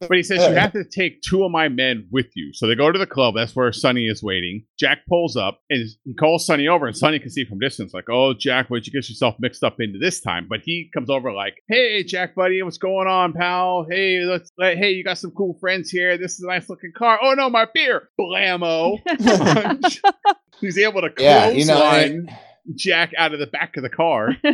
[0.00, 2.52] But he says, You have to take two of my men with you.
[2.52, 3.34] So they go to the club.
[3.36, 4.64] That's where Sonny is waiting.
[4.78, 8.08] Jack pulls up and he calls Sonny over, and Sonny can see from distance, like,
[8.10, 10.46] Oh, Jack, what'd you get yourself mixed up into this time?
[10.48, 13.86] But he comes over, like, Hey, Jack, buddy, what's going on, pal?
[13.88, 16.18] Hey, let's, let, hey, you got some cool friends here.
[16.18, 17.18] This is a nice looking car.
[17.22, 18.08] Oh, no, my beer.
[18.20, 18.98] Blammo.
[20.60, 22.28] He's able to Yeah, you know, clothesline
[22.74, 24.30] Jack out of the back of the car.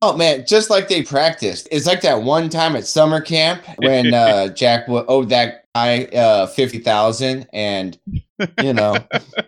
[0.00, 1.68] Oh man, just like they practiced.
[1.70, 6.04] It's like that one time at summer camp when uh, Jack w- owed that guy
[6.04, 7.98] uh, fifty thousand, and
[8.62, 8.96] you know,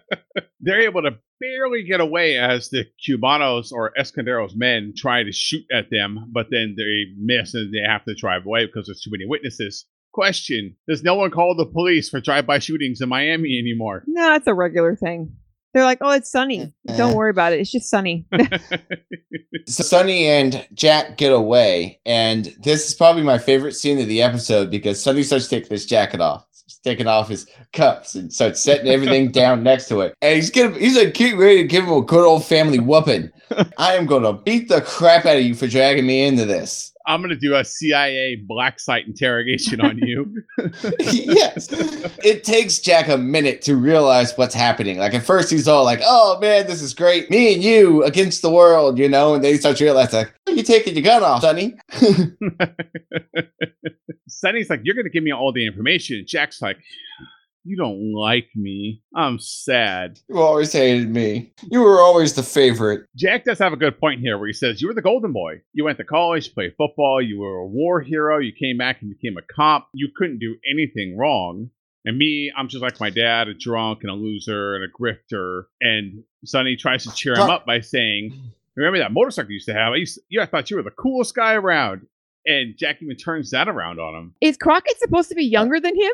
[0.60, 5.64] They're able to barely get away as the Cubanos or Escondero's men try to shoot
[5.72, 9.10] at them, but then they miss and they have to drive away because there's too
[9.10, 9.86] many witnesses.
[10.12, 14.04] Question Does no one call the police for drive by shootings in Miami anymore?
[14.06, 15.34] no, it's a regular thing.
[15.72, 16.72] They're like, oh, it's sunny.
[16.88, 17.14] Eh, Don't eh.
[17.14, 17.60] worry about it.
[17.60, 18.26] It's just sunny.
[19.66, 24.20] So Sonny and Jack get away, and this is probably my favorite scene of the
[24.20, 26.46] episode because Sonny starts taking his jacket off.
[26.66, 30.14] He's taking off his cups and starts setting everything down next to it.
[30.20, 33.30] And he's gonna he's like getting ready to give him a good old family whooping.
[33.78, 36.91] I am gonna beat the crap out of you for dragging me into this.
[37.06, 40.42] I'm gonna do a CIA black site interrogation on you.
[41.00, 41.68] yes.
[42.24, 44.98] It takes Jack a minute to realize what's happening.
[44.98, 47.30] Like at first he's all like, oh man, this is great.
[47.30, 50.32] Me and you against the world, you know, and then he starts to realize like,
[50.48, 51.74] you taking your gun off, Sonny.
[54.28, 56.24] Sonny's like, You're gonna give me all the information.
[56.26, 56.78] Jack's like,
[57.64, 59.02] You don't like me.
[59.14, 60.18] I'm sad.
[60.28, 61.52] You always hated me.
[61.70, 63.06] You were always the favorite.
[63.14, 65.62] Jack does have a good point here where he says, You were the golden boy.
[65.72, 69.10] You went to college, played football, you were a war hero, you came back and
[69.10, 69.88] became a cop.
[69.94, 71.70] You couldn't do anything wrong.
[72.04, 75.64] And me, I'm just like my dad, a drunk and a loser and a grifter.
[75.80, 78.32] And Sonny tries to cheer him up by saying,
[78.74, 79.92] Remember that motorcycle you used to have?
[79.92, 82.06] I used to, yeah, I thought you were the coolest guy around.
[82.44, 84.34] And Jack even turns that around on him.
[84.40, 86.12] Is Crockett supposed to be younger than him?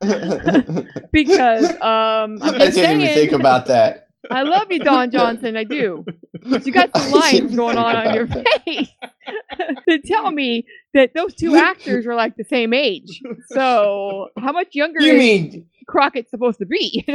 [1.12, 1.78] because um,
[2.42, 4.08] I'm I just didn't even think about that.
[4.30, 5.56] I love you, Don Johnson.
[5.56, 6.04] I do.
[6.46, 8.88] But you got some lines going on on your face
[9.88, 13.20] to tell me that those two actors are like the same age.
[13.48, 17.06] So how much younger You is mean Crockett supposed to be?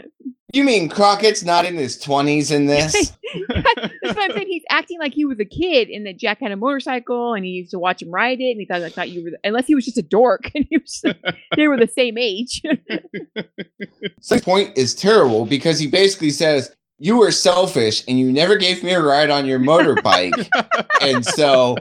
[0.52, 2.92] you mean Crockett's not in his twenties in this?
[3.48, 4.46] That's what I'm saying.
[4.48, 7.52] He's acting like he was a kid and that Jack had a motorcycle and he
[7.52, 9.66] used to watch him ride it and he thought I thought you were the, unless
[9.66, 11.02] he was just a dork and he was
[11.56, 12.62] they were the same age.
[14.20, 18.82] Sonny's point is terrible because he basically says you were selfish and you never gave
[18.82, 20.48] me a ride on your motorbike,
[21.00, 21.76] and so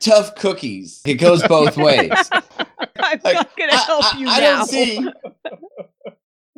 [0.00, 1.02] tough cookies.
[1.04, 2.30] It goes both ways.
[3.04, 4.58] I'm Like, not gonna help I, you I now.
[4.58, 5.08] don't see.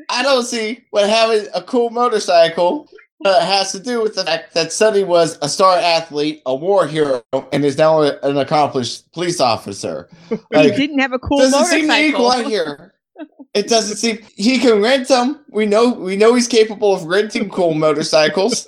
[0.09, 2.89] I don't see what having a cool motorcycle
[3.25, 6.87] uh, has to do with the fact that Sonny was a star athlete, a war
[6.87, 10.09] hero, and is now an accomplished police officer.
[10.29, 12.31] he didn't have a cool doesn't seem equal motorcycle.
[12.31, 12.95] out here.
[13.55, 15.45] It doesn't seem he can rent them.
[15.51, 18.67] We know we know he's capable of renting cool motorcycles.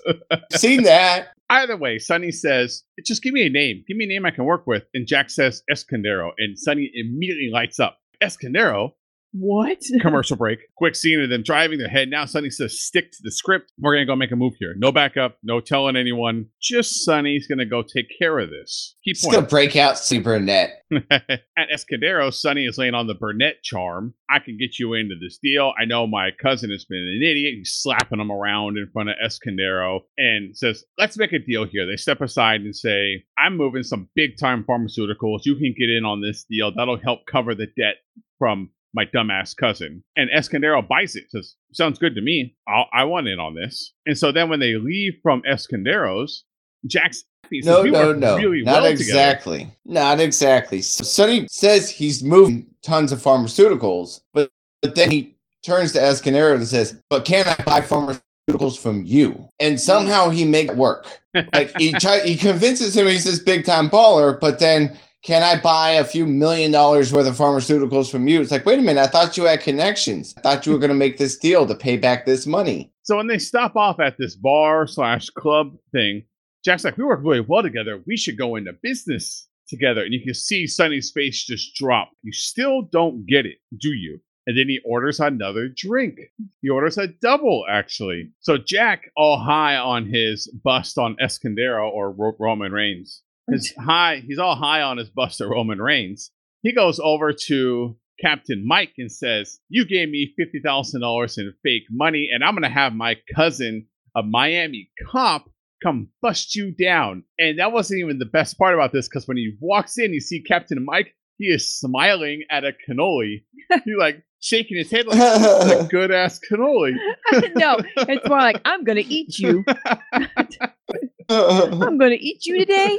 [0.52, 1.33] Seen that.
[1.54, 3.84] Either way, Sonny says, just give me a name.
[3.86, 4.82] Give me a name I can work with.
[4.92, 6.32] And Jack says Escondero.
[6.36, 7.98] And Sonny immediately lights up.
[8.20, 8.94] Escondero?
[9.36, 9.82] What?
[10.00, 10.60] Commercial break.
[10.76, 11.78] Quick scene of them driving.
[11.78, 12.30] They're heading out.
[12.30, 13.72] Sonny says, stick to the script.
[13.80, 14.74] We're going to go make a move here.
[14.76, 15.38] No backup.
[15.42, 16.46] No telling anyone.
[16.62, 18.94] Just Sonny's going to go take care of this.
[19.04, 20.84] Keep He's gonna break out Sonny Burnett.
[21.10, 24.14] At Escondero, Sonny is laying on the Burnett charm.
[24.30, 25.72] I can get you into this deal.
[25.78, 27.54] I know my cousin has been an idiot.
[27.56, 31.86] He's slapping him around in front of Escondero and says, Let's make a deal here.
[31.86, 35.40] They step aside and say, I'm moving some big time pharmaceuticals.
[35.44, 36.72] You can get in on this deal.
[36.74, 37.96] That'll help cover the debt
[38.38, 40.02] from my dumbass cousin.
[40.16, 42.54] And Escondero buys it, says, Sounds good to me.
[42.68, 43.92] I'll, I want in on this.
[44.06, 46.44] And so then when they leave from Escondero's,
[46.86, 47.24] Jack's.
[47.52, 48.36] Says, No, "We no, no.
[48.38, 49.68] really Not well together." exactly.
[49.84, 50.80] Not exactly.
[50.80, 56.54] So Sonny says he's moving tons of pharmaceuticals, but, but then he turns to Escanero
[56.54, 59.48] and says, But can I buy pharmaceuticals from you?
[59.60, 61.06] And somehow he makes it work.
[61.52, 65.58] Like he try, he convinces him he's this big time baller, but then can I
[65.58, 68.42] buy a few million dollars worth of pharmaceuticals from you?
[68.42, 70.34] It's like, wait a minute, I thought you had connections.
[70.36, 72.92] I thought you were gonna make this deal to pay back this money.
[73.02, 76.24] So when they stop off at this bar slash club thing,
[76.64, 78.02] Jack's like, "We work really well together.
[78.06, 82.10] We should go into business together." And you can see Sonny's face just drop.
[82.22, 84.20] You still don't get it, do you?
[84.46, 86.20] And then he orders another drink.
[86.60, 88.30] He orders a double, actually.
[88.40, 94.22] So Jack, all high on his bust on Escondero or Roman Reigns, his high.
[94.26, 96.30] He's all high on his bust of Roman Reigns.
[96.62, 102.30] He goes over to Captain Mike and says, You gave me $50,000 in fake money,
[102.32, 105.50] and I'm going to have my cousin, a Miami cop,
[105.82, 107.24] come bust you down.
[107.38, 110.20] And that wasn't even the best part about this because when he walks in, you
[110.20, 113.44] see Captain Mike, he is smiling at a cannoli.
[113.84, 116.94] He's like shaking his head like, a good ass cannoli.
[117.54, 119.64] no, it's more like I'm gonna eat you.
[121.28, 122.98] I'm gonna eat you today.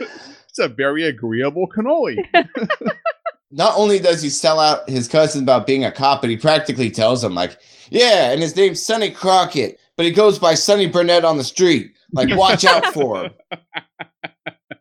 [0.49, 2.17] It's a very agreeable cannoli.
[3.51, 6.89] not only does he sell out his cousin about being a cop, but he practically
[6.89, 7.57] tells him, like,
[7.89, 11.91] yeah, and his name's Sonny Crockett, but he goes by Sonny Burnett on the street.
[12.13, 13.31] Like, watch out for him.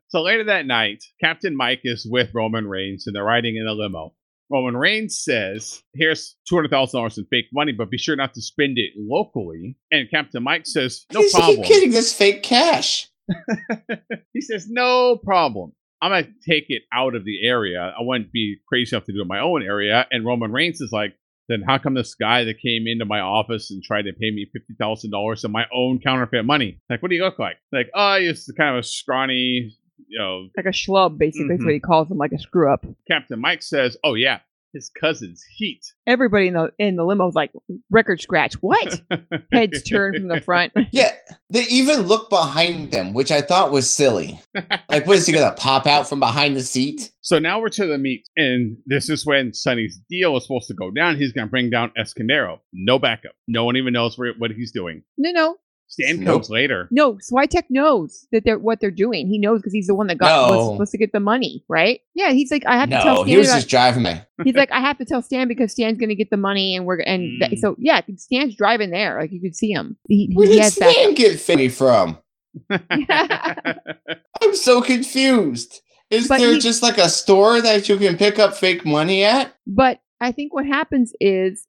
[0.09, 3.73] So later that night, Captain Mike is with Roman Reigns and they're riding in a
[3.73, 4.15] limo.
[4.51, 8.93] Roman Reigns says, Here's $200,000 in fake money, but be sure not to spend it
[8.97, 9.77] locally.
[9.91, 11.57] And Captain Mike says, No He's problem.
[11.57, 13.09] keep getting this fake cash.
[14.33, 15.73] he says, No problem.
[16.03, 17.81] I'm going to take it out of the area.
[17.99, 20.07] I wouldn't be crazy enough to do it in my own area.
[20.11, 21.15] And Roman Reigns is like,
[21.49, 24.47] then how come this guy that came into my office and tried to pay me
[24.53, 26.81] fifty thousand dollars of my own counterfeit money?
[26.91, 27.57] Like, what do you look like?
[27.73, 29.77] Like, oh, he's kind of a scrawny,
[30.09, 30.49] you know.
[30.57, 31.65] Like a schlub, basically, Mhm.
[31.65, 32.85] what he calls him, like a screw up.
[33.11, 34.41] Captain Mike says, oh yeah,
[34.75, 35.81] his cousin's Heat.
[36.07, 37.53] Everybody in the in the limo's like
[37.91, 38.55] record scratch.
[38.55, 39.01] What?
[39.53, 40.73] Heads turned from the front.
[40.93, 41.13] Yeah,
[41.51, 44.41] they even look behind them, which I thought was silly.
[44.89, 47.11] Like, what is he gonna pop out from behind the seat?
[47.25, 50.75] So now we're to the meet, and this is when Sonny's deal is supposed to
[50.75, 51.17] go down.
[51.17, 52.59] He's going to bring down Escondero.
[52.75, 53.33] No backup.
[53.49, 55.03] No one even knows where, what he's doing.
[55.17, 55.57] No, no,
[55.87, 56.35] Stan Nope.
[56.35, 56.89] comes later.
[56.91, 57.15] no.
[57.31, 59.29] Switek knows that they're what they're doing.
[59.29, 62.01] He knows because he's the one that got was supposed to get the money, right?
[62.15, 63.27] Yeah, he's like, I have to tell No, Stan.
[63.29, 64.21] he was about- just driving me.
[64.45, 66.99] he's like, I have to tell Stan because Stan's gonna get the money, and we're
[67.01, 67.59] and that- Mm.
[67.59, 69.21] so yeah, Stan's driving there.
[69.21, 69.97] Like you could see him.
[70.09, 70.91] He, Where he did has that.
[70.93, 72.19] Stan get Finny from?
[72.71, 75.81] I'm so confused.
[76.11, 79.25] Is But there he- just like a store that you can pick up fake money
[79.25, 79.55] at?
[79.67, 81.67] But I think what happens is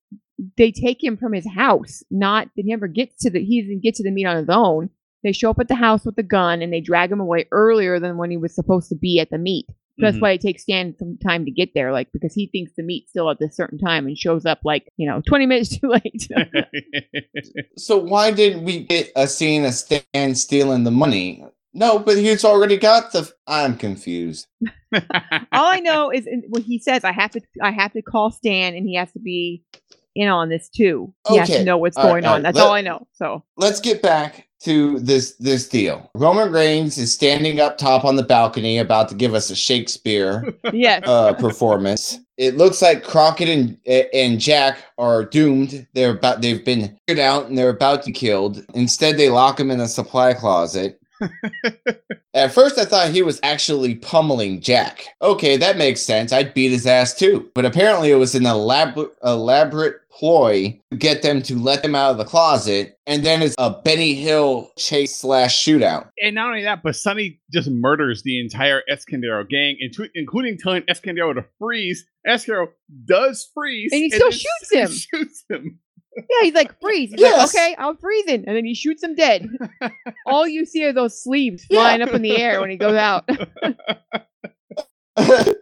[0.57, 2.03] they take him from his house.
[2.11, 4.49] Not that he never gets to the he doesn't get to the meet on his
[4.49, 4.89] own.
[5.23, 7.99] They show up at the house with the gun and they drag him away earlier
[7.99, 9.65] than when he was supposed to be at the meet.
[9.69, 10.21] So That's Mhm.
[10.21, 13.09] why it takes Stan some time to get there, like because he thinks the meet's
[13.11, 16.27] still at this certain time and shows up like you know twenty minutes too late.
[17.77, 21.43] So why didn't we get a scene of Stan stealing the money?
[21.73, 23.29] No, but he's already got the.
[23.47, 24.47] I'm confused.
[24.93, 25.01] all
[25.51, 28.87] I know is when he says I have to I have to call Stan and
[28.87, 29.63] he has to be
[30.15, 31.13] in on this too.
[31.29, 32.33] He has to know what's All going on.
[32.35, 32.43] right.
[32.43, 33.07] That's Let- all I know.
[33.13, 36.09] So Let's get back to this this deal.
[36.15, 40.53] Roman Reigns is standing up top on the balcony, about to give us a Shakespeare
[40.73, 41.03] yes.
[41.05, 42.19] uh, performance.
[42.37, 43.77] It looks like Crockett and
[44.13, 45.85] and Jack are doomed.
[45.93, 48.65] They're about they've been figured out and they're about to be killed.
[48.73, 50.99] Instead, they lock him in a supply closet.
[52.33, 55.05] At first, I thought he was actually pummeling Jack.
[55.21, 56.33] Okay, that makes sense.
[56.33, 57.49] I'd beat his ass too.
[57.55, 62.11] But apparently, it was an elaborate elaborate ploy to get them to let them out
[62.11, 66.09] of the closet, and then it's a Benny Hill chase slash shootout.
[66.21, 69.77] and not only that, but Sonny just murders the entire Escondero gang,
[70.15, 72.05] including telling Escondero to freeze.
[72.27, 72.67] Escondero
[73.05, 74.91] does freeze, And he still then shoots him.
[74.91, 75.79] Shoots him.
[76.15, 77.11] Yeah, he's like freeze.
[77.11, 77.53] He's Yes.
[77.53, 79.47] like, okay, I'm freezing, and then he shoots him dead.
[80.25, 81.79] All you see are those sleeves Yeah.
[81.81, 83.27] flying up in the air when he goes out.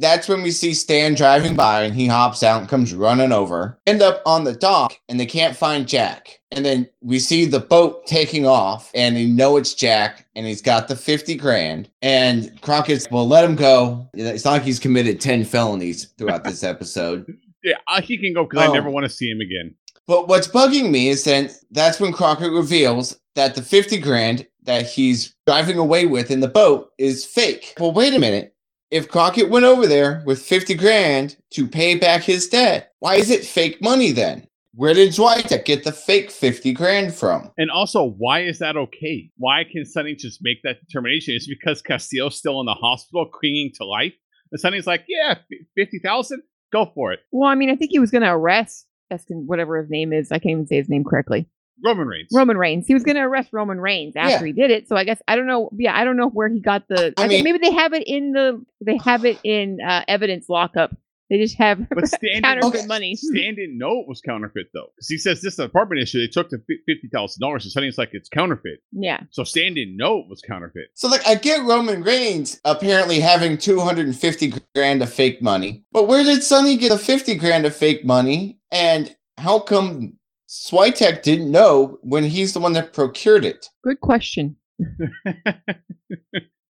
[0.00, 3.80] That's when we see Stan driving by and he hops out and comes running over.
[3.86, 6.38] End up on the dock and they can't find Jack.
[6.52, 10.62] And then we see the boat taking off and you know it's Jack and he's
[10.62, 11.90] got the 50 grand.
[12.00, 14.08] And Crockett's, well, let him go.
[14.14, 17.36] It's not like he's committed 10 felonies throughout this episode.
[17.64, 18.72] Yeah, he can go because I Oh.
[18.72, 19.74] never want to see him again.
[20.06, 24.86] But what's bugging me is then that's when Crockett reveals that the 50 grand that
[24.86, 27.74] he's driving away with in the boat is fake.
[27.78, 28.54] Well, wait a minute.
[28.90, 33.30] If Crockett went over there with 50 grand to pay back his debt, why is
[33.30, 34.46] it fake money then?
[34.74, 37.50] Where did Switek get the fake 50 grand from?
[37.58, 39.30] And also, why is that okay?
[39.36, 41.34] Why can Sonny just make that determination?
[41.34, 44.14] It's because Castillo's still in the hospital, clinging to life.
[44.52, 45.34] And Sonny's like, yeah,
[45.76, 46.42] fifty thousand,
[46.72, 47.20] go for it.
[47.32, 50.30] well, I mean, I think he was going to arrest Eskin, whatever his name is.
[50.32, 51.48] I can't even say his name correctly.
[51.84, 52.28] Roman Reigns.
[52.32, 52.86] Roman Reigns.
[52.88, 54.46] He was going to arrest Roman Reigns after Yeah.
[54.46, 54.88] he did it.
[54.88, 55.70] So I guess I don't know.
[55.78, 57.14] Yeah, I don't know where he got the.
[57.16, 58.64] I, I think mean- maybe they have it in the.
[58.80, 60.94] They have it in uh, evidence lockup.
[61.30, 62.86] They just have But Stan didn't, counterfeit Okay.
[62.86, 63.14] money.
[63.14, 66.18] Stan didn't know it was counterfeit though, because he says this is an apartment issue.
[66.20, 68.80] They took the fifty thousand dollars, and Sonny's like, it's counterfeit.
[68.92, 69.20] Yeah.
[69.30, 70.88] So Stan didn't know it was counterfeit.
[70.94, 76.24] So, like, I get Roman Reigns apparently having 250 grand of fake money, but where
[76.24, 78.58] did Sonny get a 50 grand of fake money?
[78.72, 80.14] And how come
[80.48, 83.66] Switek didn't know when he's the one that procured it?
[83.84, 84.56] Good question.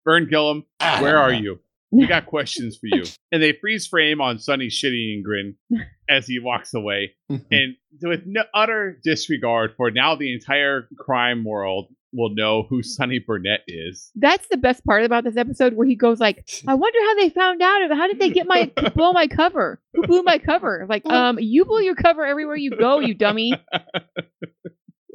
[0.05, 1.39] Vern Gillum, I where don't are know.
[1.39, 1.61] you?
[1.91, 3.05] We got questions for you.
[3.33, 5.57] And they freeze frame on Sonny's shitty grin
[6.09, 7.15] as he walks away.
[7.29, 13.19] and with no, utter disregard for now the entire crime world will know who Sonny
[13.19, 14.11] Burnett is.
[14.15, 17.31] That's the best part about this episode where he goes like, I wonder how they
[17.31, 17.91] found out.
[17.91, 19.81] How did they get my blow my cover?
[19.95, 20.87] Who blew my cover?
[20.89, 23.53] Like, um, you blow your cover everywhere you go, you dummy.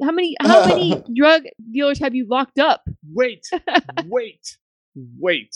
[0.02, 2.82] How many how many drug dealers have you locked up?
[3.12, 3.44] Wait,
[4.06, 4.58] wait,
[4.94, 5.54] wait.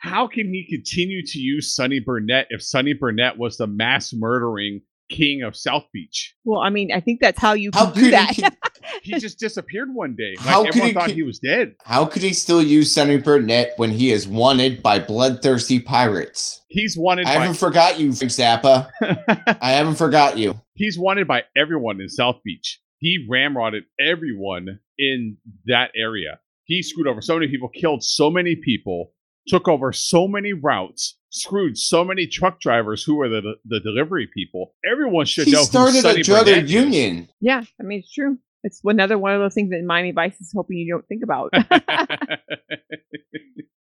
[0.00, 4.80] How can he continue to use Sonny Burnett if Sonny Burnett was the mass murdering
[5.10, 6.34] king of South Beach?
[6.44, 8.36] Well, I mean, I think that's how you How can could do he that.
[8.40, 8.56] con-
[9.02, 10.34] He just disappeared one day.
[10.38, 11.74] Like How could everyone he thought he was dead.
[11.84, 16.62] How could he still use Sonny Burnett when he is wanted by bloodthirsty pirates?
[16.68, 18.90] He's wanted I by haven't forgot you, Frank Zappa.
[19.60, 20.60] I haven't forgot you.
[20.74, 22.80] he's wanted by everyone in South Beach.
[22.98, 25.36] He ramrodded everyone in
[25.66, 26.38] that area.
[26.64, 29.12] He screwed over so many people, killed so many people,
[29.50, 34.28] took over so many routes, screwed so many truck drivers who were the the delivery
[34.32, 34.74] people.
[34.90, 37.28] Everyone should He know who started Sonny a drug union.
[37.40, 38.38] Yeah, I mean it's true.
[38.62, 41.52] It's another one of those things that Miami Vice is hoping you don't think about.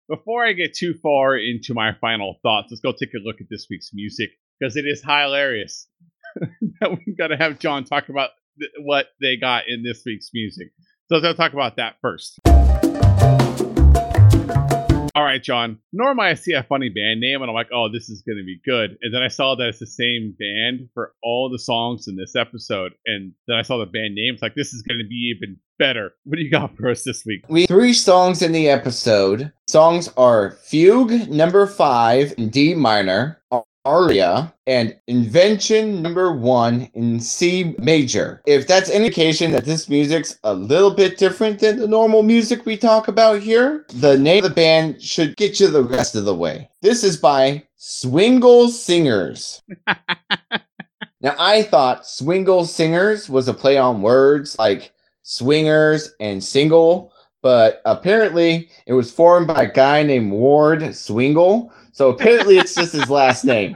[0.09, 3.47] Before I get too far into my final thoughts, let's go take a look at
[3.49, 4.29] this week's music
[4.59, 5.87] because it is hilarious
[6.79, 8.29] that we've got to have John talk about
[8.59, 10.67] th- what they got in this week's music.
[11.09, 12.39] So let's talk about that first.
[15.17, 15.79] All right, John.
[15.91, 18.43] Normally I see a funny band name and I'm like, oh, this is going to
[18.43, 18.99] be good.
[19.01, 22.35] And then I saw that it's the same band for all the songs in this
[22.35, 22.93] episode.
[23.07, 26.11] And then I saw the band names like, this is going to be even better.
[26.25, 27.45] What do you got for us this week?
[27.49, 29.51] We three songs in the episode.
[29.65, 33.41] Songs are Fugue number five in D minor,
[33.87, 38.41] Aria, and Invention number one in C major.
[38.45, 42.75] If that's indication that this music's a little bit different than the normal music we
[42.75, 46.35] talk about here, the name of the band should get you the rest of the
[46.35, 46.69] way.
[46.81, 49.63] This is by Swingle Singers.
[51.21, 54.91] now I thought Swingle Singers was a play on words like
[55.23, 61.71] swingers and single, but apparently it was formed by a guy named Ward Swingle.
[61.97, 63.73] So apparently it's just his last name.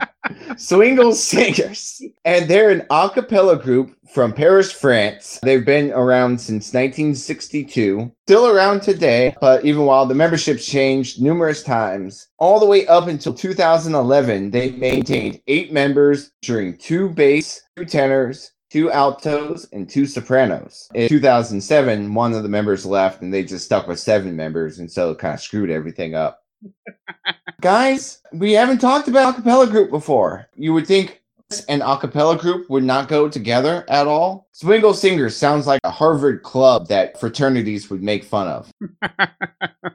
[0.56, 2.00] Swingle Singers.
[2.24, 5.40] And they're an a cappella group from Paris, France.
[5.42, 11.64] They've been around since 1962, still around today, but even while the membership's changed numerous
[11.64, 17.84] times, all the way up until 2011, they maintained eight members during two bass, two
[17.84, 20.88] tenors, two altos, and two sopranos.
[20.94, 24.88] In 2007, one of the members left and they just stuck with seven members, and
[24.88, 26.41] so it kind of screwed everything up.
[27.60, 30.48] Guys, we haven't talked about a cappella group before.
[30.56, 31.22] You would think
[31.68, 34.48] an a cappella group would not go together at all.
[34.52, 38.72] Swingle Singers sounds like a Harvard club that fraternities would make fun of.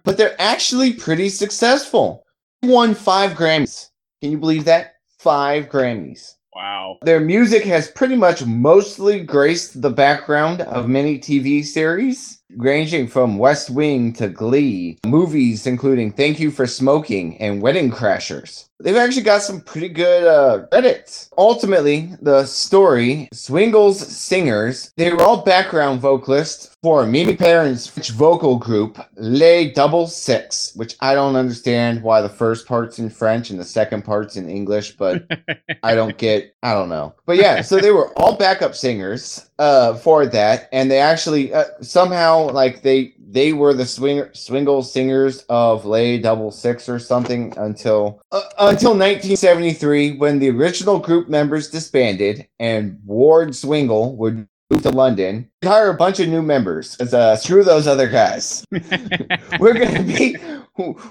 [0.04, 2.26] but they're actually pretty successful.
[2.64, 3.90] Won five Grammys.
[4.22, 4.96] Can you believe that?
[5.20, 6.36] Five Grammys.
[6.56, 6.98] Wow.
[7.04, 13.38] Their music has pretty much mostly graced the background of many TV series, ranging from
[13.38, 18.70] West Wing to Glee, movies including Thank You for Smoking and Wedding Crashers.
[18.80, 21.32] They've actually got some pretty good uh, credits.
[21.36, 28.58] Ultimately, the story, Swingle's singers, they were all background vocalists for Mimi Perrin's French vocal
[28.58, 33.60] group, Les Double Six, which I don't understand why the first part's in French and
[33.60, 35.26] the second part's in English, but
[35.84, 37.16] I don't get, I don't know.
[37.26, 41.66] But yeah, so they were all backup singers uh, for that, and they actually uh,
[41.82, 47.54] somehow like they they were the swing swingle singers of Les Double Six or something
[47.58, 54.84] until uh, until 1973 when the original group members disbanded and Ward Swingle would move
[54.84, 56.96] to London, hire a bunch of new members.
[57.00, 58.66] As uh, screw those other guys.
[59.60, 60.38] we're gonna be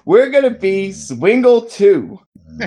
[0.04, 2.20] we're gonna be Swingle Two.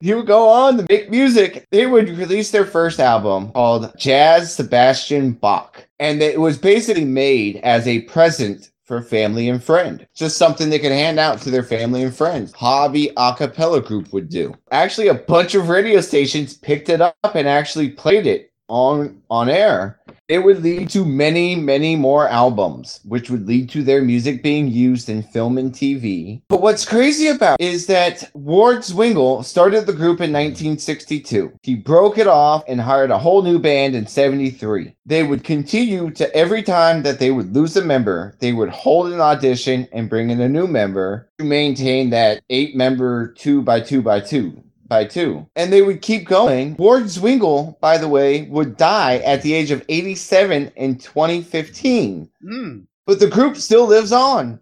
[0.00, 1.66] He would go on to make music.
[1.72, 5.84] They would release their first album called Jazz Sebastian Bach.
[5.98, 10.06] And it was basically made as a present for family and friend.
[10.14, 12.52] Just something they could hand out to their family and friends.
[12.52, 14.54] Hobby a cappella group would do.
[14.70, 19.48] Actually, a bunch of radio stations picked it up and actually played it on on
[19.48, 19.98] air.
[20.28, 24.68] It would lead to many, many more albums, which would lead to their music being
[24.68, 26.42] used in film and TV.
[26.50, 31.54] But what's crazy about is that Ward Swingle started the group in 1962.
[31.62, 34.94] He broke it off and hired a whole new band in 73.
[35.06, 39.10] They would continue to every time that they would lose a member, they would hold
[39.10, 43.80] an audition and bring in a new member to maintain that eight member two by
[43.80, 45.46] two by two by two.
[45.56, 46.76] And they would keep going.
[46.76, 52.28] Ward Swingle, by the way, would die at the age of 87 in 2015.
[52.44, 52.86] Mm.
[53.08, 54.60] But the group still lives on.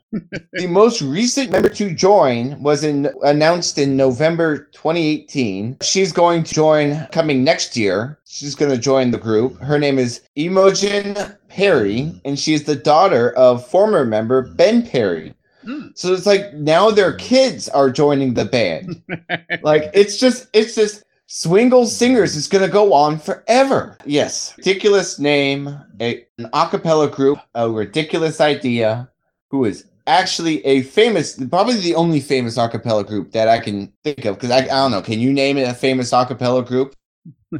[0.52, 5.78] the most recent member to join was in, announced in November 2018.
[5.82, 8.20] She's going to join coming next year.
[8.24, 9.58] She's going to join the group.
[9.60, 11.16] Her name is Imogen
[11.48, 15.34] Parry, and she's the daughter of former member Ben Parry.
[15.66, 15.96] Mm.
[15.96, 19.02] So it's like now their kids are joining the band.
[19.62, 23.98] like it's just it's just Swingle Singers is gonna go on forever.
[24.04, 24.54] Yes.
[24.58, 25.68] Ridiculous name,
[26.00, 29.08] a, an a cappella group, a ridiculous idea,
[29.50, 33.92] who is actually a famous probably the only famous a cappella group that I can
[34.04, 34.36] think of.
[34.36, 36.94] Because I, I don't know, can you name it a famous a cappella group?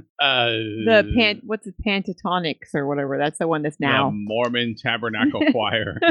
[0.19, 4.75] Uh, the pan what's it Pentatonix or whatever that's the one that's the now Mormon
[4.75, 5.99] Tabernacle Choir.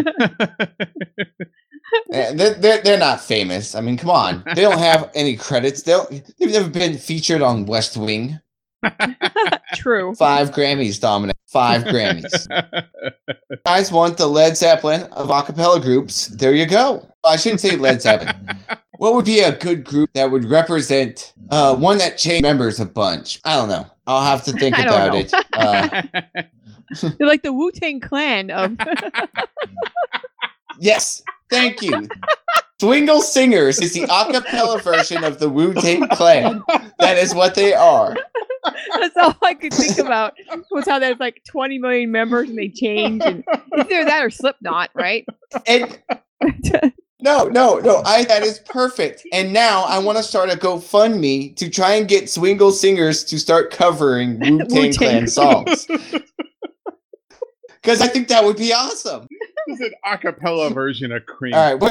[2.11, 3.75] Eh, They're, they're, they're not famous.
[3.75, 4.43] I mean, come on.
[4.55, 5.83] They don't have any credits.
[5.83, 8.39] They'll, they've never been featured on West Wing.
[9.75, 11.36] true Five Grammys, Dominic.
[11.47, 12.47] Five Grammys.
[13.65, 17.07] guys want the Led Zeppelin of a cappella groups, there you go.
[17.23, 18.36] I shouldn't say Led Zeppelin.
[18.98, 22.86] What would be a good group that would represent uh, one that changed members a
[22.86, 23.39] bunch?
[23.43, 23.88] I don't know.
[24.08, 25.34] I'll have to think about it.
[25.54, 26.02] Uh,
[27.18, 28.78] They're like the Wu Tang Clan of.
[30.80, 32.08] yes, thank you.
[32.80, 36.64] Swingle Singers is the a cappella version of the Wu Tang Clan.
[37.00, 38.16] That is what they are.
[39.00, 40.34] That's all I could think about
[40.72, 43.24] was how there's like 20 million members and they change.
[43.24, 43.43] And
[43.78, 45.26] either that or Slipknot, right?
[45.66, 46.00] And
[47.26, 48.01] no, no, no.
[48.05, 49.26] I that is perfect.
[49.34, 53.39] And now I want to start a GoFundMe to try and get Swingle Singers to
[53.39, 55.86] start covering Wu Tang Clan songs
[57.82, 59.28] because I think that would be awesome.
[59.67, 61.55] This is an acapella version of Cream.
[61.55, 61.82] All right,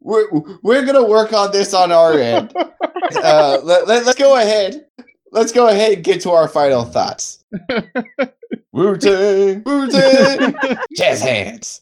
[0.00, 2.52] we're, we're, we're gonna work on this on our end.
[2.56, 4.86] Uh, let, let, let's go ahead.
[5.30, 7.44] Let's go ahead and get to our final thoughts.
[8.72, 10.56] Wu Tang, Wu Tang,
[10.96, 11.80] jazz hands.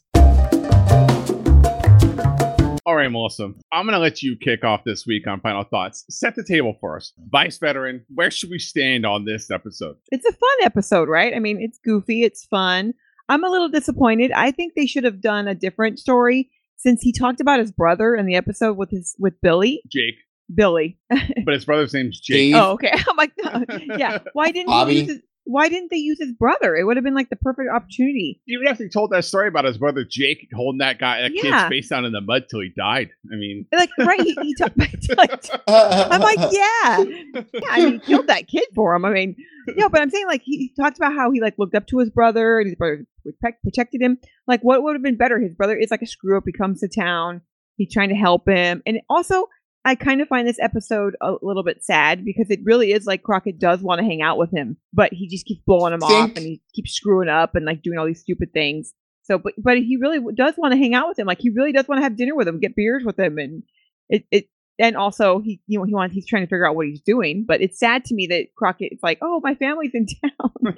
[2.93, 3.45] All right, Melissa.
[3.73, 6.05] I'm going to let you kick off this week on final thoughts.
[6.11, 7.15] Set the table for us.
[7.31, 9.97] Vice veteran, where should we stand on this episode?
[10.11, 11.35] it's a fun episode, right?
[11.35, 12.93] I mean, it's goofy, it's fun.
[13.31, 14.31] I'm a little disappointed.
[14.33, 18.15] I think they should have done a different story since he talked about his brother
[18.15, 19.81] in the episode with his with Billy.
[19.91, 20.17] Jake,
[20.55, 20.99] Billy.
[21.09, 22.35] but his brother's name's Jake.
[22.35, 22.57] Steve.
[22.57, 22.93] Oh, okay.
[23.09, 23.65] I'm like, no.
[23.97, 24.19] yeah.
[24.35, 24.95] Why didn't he Bobby.
[24.97, 26.77] use his, Why didn't they use his brother?
[26.77, 28.41] It would have been like the perfect opportunity.
[28.49, 31.43] Even after he told that story about his brother Jake holding that guy, that Yeah.
[31.43, 33.11] kid's face down in the mud till he died.
[33.33, 34.21] I mean, Like, right?
[34.21, 34.77] He, he talked.
[35.17, 37.43] like, I'm like, yeah, yeah.
[37.71, 39.05] I mean, he killed that kid for him.
[39.05, 39.35] I mean,
[39.77, 42.11] no, but I'm saying like he talked about how he like looked up to his
[42.11, 44.19] brother and his brother protect, protected him.
[44.47, 45.41] Like, what would have been better?
[45.41, 46.45] His brother is like a screw up.
[46.47, 47.41] He comes to town.
[47.77, 49.47] He's trying to help him, and also.
[49.85, 53.23] I kind of find this episode a little bit sad because it really is like
[53.23, 56.31] Crockett does want to hang out with him, but he just keeps blowing him off
[56.37, 58.93] and he keeps screwing up and like doing all these stupid things.
[59.25, 61.27] So, but but he really does want to hang out with him.
[61.27, 63.63] Like he really does want to have dinner with him, get beers with him, and
[64.09, 66.87] it it and also he you know he wants he's trying to figure out what
[66.87, 67.45] he's doing.
[67.47, 70.75] But it's sad to me that Crockett is like, oh, my family's in town.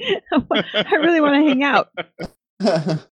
[0.75, 1.89] I really want to hang out.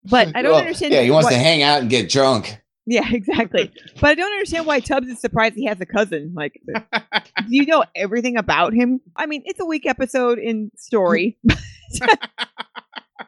[0.05, 2.60] But I don't understand Yeah, he wants what- to hang out and get drunk.
[2.85, 3.71] Yeah, exactly.
[3.99, 6.33] but I don't understand why Tubbs is surprised he has a cousin.
[6.35, 9.01] Like, do you know everything about him?
[9.15, 11.37] I mean, it's a weak episode in story.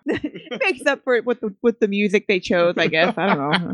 [0.05, 3.13] it makes up for it with the with the music they chose, I guess.
[3.17, 3.73] I don't know.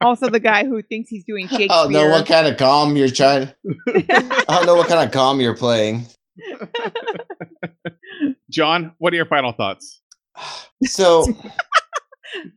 [0.00, 1.68] Also, the guy who thinks he's doing Shakespeare.
[1.70, 3.52] I don't know what kind of calm you're trying.
[3.88, 6.06] I don't know what kind of calm you're playing.
[8.50, 10.00] John, what are your final thoughts?
[10.84, 11.24] So,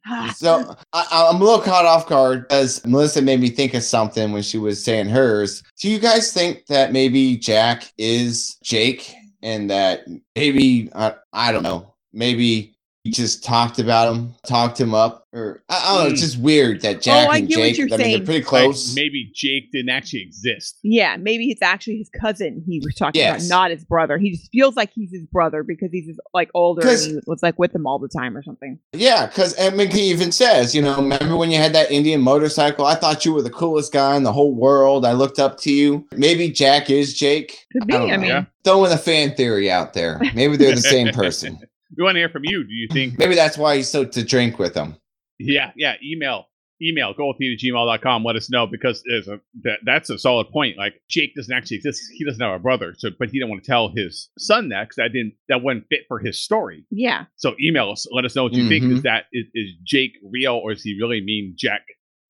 [0.05, 0.33] Ah.
[0.35, 4.31] so I, I'm a little caught off guard as Melissa made me think of something
[4.31, 5.63] when she was saying hers.
[5.79, 10.01] Do you guys think that maybe Jack is Jake and that
[10.35, 12.75] maybe I, I don't know, maybe
[13.07, 16.11] just talked about him, talked him up, or I, I don't know.
[16.11, 16.25] It's hmm.
[16.25, 17.77] just weird that Jack Oh, I and get what Jake.
[17.79, 18.25] you're I mean, they're saying.
[18.25, 18.95] pretty Like, close.
[18.95, 20.77] maybe Jake didn't actually exist.
[20.83, 23.47] yeah, maybe it's actually his cousin he was talking Yes.
[23.47, 24.17] about, not his brother.
[24.19, 27.41] He just feels like he's his brother because he's his, like older and he was
[27.41, 28.77] like with him all the time or something.
[28.93, 32.21] Yeah, because I mean, he even says, you know, remember when you had that Indian
[32.21, 32.85] motorcycle?
[32.85, 35.05] I thought you were the coolest guy in the whole world.
[35.05, 36.05] I looked up to you.
[36.11, 37.65] Maybe Jack is Jake.
[37.73, 37.95] Could be.
[37.95, 38.45] I I, mean, Yeah.
[38.63, 40.21] Throwing a fan theory out there.
[40.35, 41.57] Maybe they're the same person.
[41.97, 42.63] We want to hear from you.
[42.63, 44.95] Do you think Maybe that's why he's so to drink with them.
[45.39, 45.95] Yeah, yeah.
[46.03, 46.45] Email,
[46.81, 48.23] email, goldfeed at gmail.com.
[48.23, 50.77] Let us know because there's a, that, that's a solid point.
[50.77, 52.01] Like Jake doesn't actually exist.
[52.13, 54.83] He doesn't have a brother, so but he didn't want to tell his son that
[54.83, 56.85] because that didn't that wouldn't fit for his story.
[56.91, 57.25] yeah.
[57.37, 58.07] So email us.
[58.11, 58.85] Let us know what you think.
[58.85, 58.97] Mhm.
[58.97, 61.81] Is that is, is Jake real or is he really mean Jack?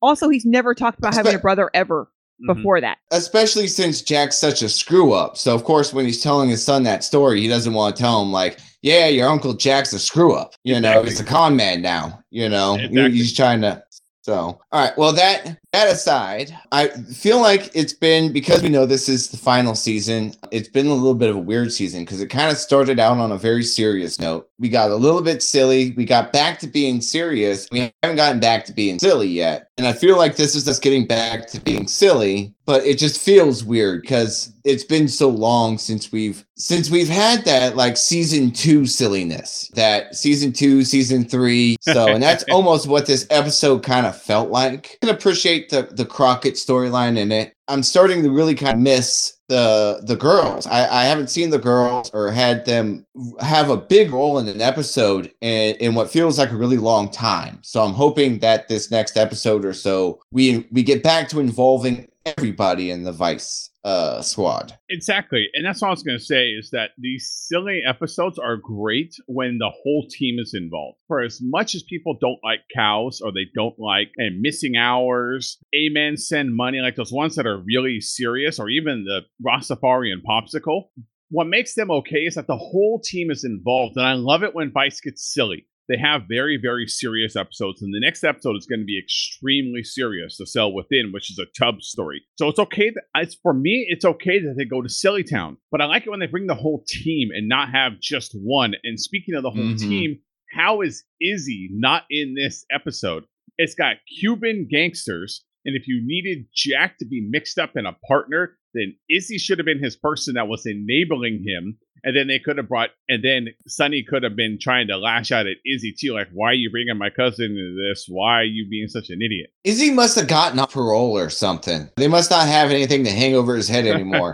[0.02, 2.10] Also, he's never talked about having a brother ever
[2.44, 2.56] Mhm.
[2.56, 2.98] before that.
[3.12, 5.38] Especially since Jack's such a screw up.
[5.38, 8.22] So, of course, when he's telling his son that story, he doesn't want to tell
[8.22, 10.54] him, like, yeah, your Uncle Jack's a screw up.
[10.64, 11.10] You know, Exactly.
[11.12, 12.20] he's a con man now.
[12.32, 13.12] You know, Exactly.
[13.12, 13.84] he's trying to.
[14.24, 14.34] So,
[14.72, 14.96] all right.
[14.98, 19.38] Well, that that aside, I feel like it's been because we know this is the
[19.38, 20.34] final season.
[20.52, 23.18] It's been a little bit of a weird season because it kind of started out
[23.18, 24.50] on a very serious note.
[24.60, 25.92] We got a little bit silly.
[25.92, 27.68] We got back to being serious.
[27.72, 30.78] We haven't gotten back to being silly yet, and I feel like this is us
[30.78, 32.54] getting back to being silly.
[32.66, 37.44] But it just feels weird because it's been so long since we've since we've had
[37.46, 39.72] that like season two silliness.
[39.74, 41.78] That season two, season three.
[41.82, 45.00] So, and that's almost what this episode kind of felt like.
[45.02, 47.54] I can appreciate the the Crockett storyline in it.
[47.68, 50.68] I'm starting to really kind of miss the the girls.
[50.68, 53.06] I, I haven't seen the girls or had them
[53.40, 57.10] have a big role in an episode in, in what feels like a really long
[57.10, 57.60] time.
[57.62, 62.08] So I'm hoping that this next episode or so we we get back to involving
[62.26, 64.78] everybody in the Vice uh, squad.
[64.90, 65.48] Exactly.
[65.54, 69.16] And that's all I was going to say is that these silly episodes are great
[69.28, 70.98] when the whole team is involved.
[71.08, 75.58] For as much as people don't like cows or they don't like and missing hours,
[75.76, 80.90] amen, send money, like those ones that are really serious, or even the Rastafarian popsicle,
[81.30, 83.98] what makes them okay is that the whole team is involved.
[83.98, 87.82] And I love it when Vice gets silly they have very, very serious episodes.
[87.82, 91.40] And the next episode is going to be extremely serious, The Cell Within, which is
[91.40, 92.22] a Tubbs story.
[92.38, 92.90] So it's okay.
[92.90, 95.58] That, it's, for me, it's okay that they go to Silly Town.
[95.70, 98.74] But I like it when they bring the whole team and not have just one.
[98.84, 99.90] And speaking of the whole mm-hmm.
[99.90, 100.20] team,
[100.56, 103.26] how is Izzy not in this episode?
[103.58, 105.44] It's got Cuban gangsters.
[105.66, 109.60] And if you needed Jack to be mixed up in a partner, then Izzy should
[109.60, 113.24] have been his person that was enabling him and then they could have brought, and
[113.24, 116.54] then Sonny could have been trying to lash out at Izzy too, like, why are
[116.54, 118.06] you bringing my cousin into this?
[118.08, 119.52] Why are you being such an idiot?
[119.64, 121.90] Izzy must have gotten a parole or something.
[121.98, 124.34] They must not have anything to hang over his head anymore.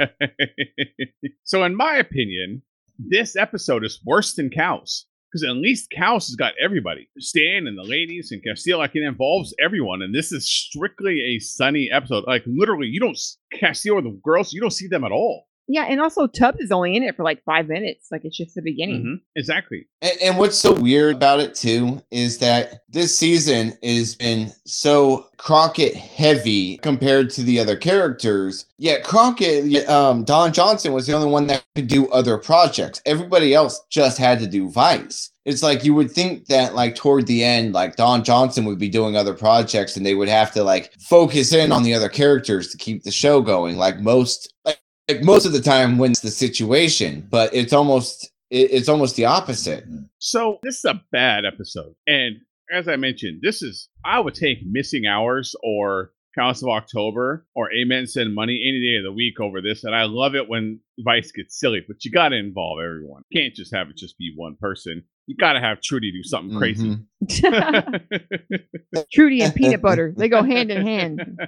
[1.43, 2.61] so, in my opinion,
[2.97, 5.05] this episode is worse than Cows.
[5.31, 7.09] Because at least Cows has got everybody.
[7.19, 10.01] Stan and the ladies and Castillo, like it involves everyone.
[10.01, 12.23] And this is strictly a Sonny episode.
[12.25, 13.19] Like literally, you don't
[13.51, 15.46] Castillo or the girls, you don't see them at all.
[15.67, 18.07] Yeah, and also Tubbs is only in it for like five minutes.
[18.09, 19.01] Like it's just the beginning.
[19.01, 19.15] Mm-hmm.
[19.35, 19.87] Exactly.
[20.01, 25.27] And, and, what's so weird about it too is that this season has been so
[25.37, 28.65] Crockett heavy compared to the other characters.
[28.77, 33.01] Yet Crockett, um, Don Johnson was the only one that could do other projects.
[33.05, 35.31] Everybody else just had to do Vice.
[35.43, 38.89] It's like you would think that like toward the end, like Don Johnson would be
[38.89, 42.69] doing other projects and they would have to like focus in on the other characters
[42.69, 43.77] to keep the show going.
[43.77, 48.87] Like most like like most of the time wins the situation, but it's almost it's
[48.87, 49.83] almost the opposite.
[50.19, 52.37] So this is a bad episode, and
[52.71, 57.71] as I mentioned, this is I would take missing hours or Cows of October or
[57.73, 60.79] Amen Send Money any day of the week over this, and I love it when
[60.99, 63.23] Vice gets silly, but you got to involve everyone.
[63.29, 65.03] You can't just have it just be one person.
[65.25, 66.97] You got to have Trudy do something crazy.
[67.25, 68.99] Mm-hmm.
[69.11, 71.39] Trudy and peanut butter, they go hand in hand.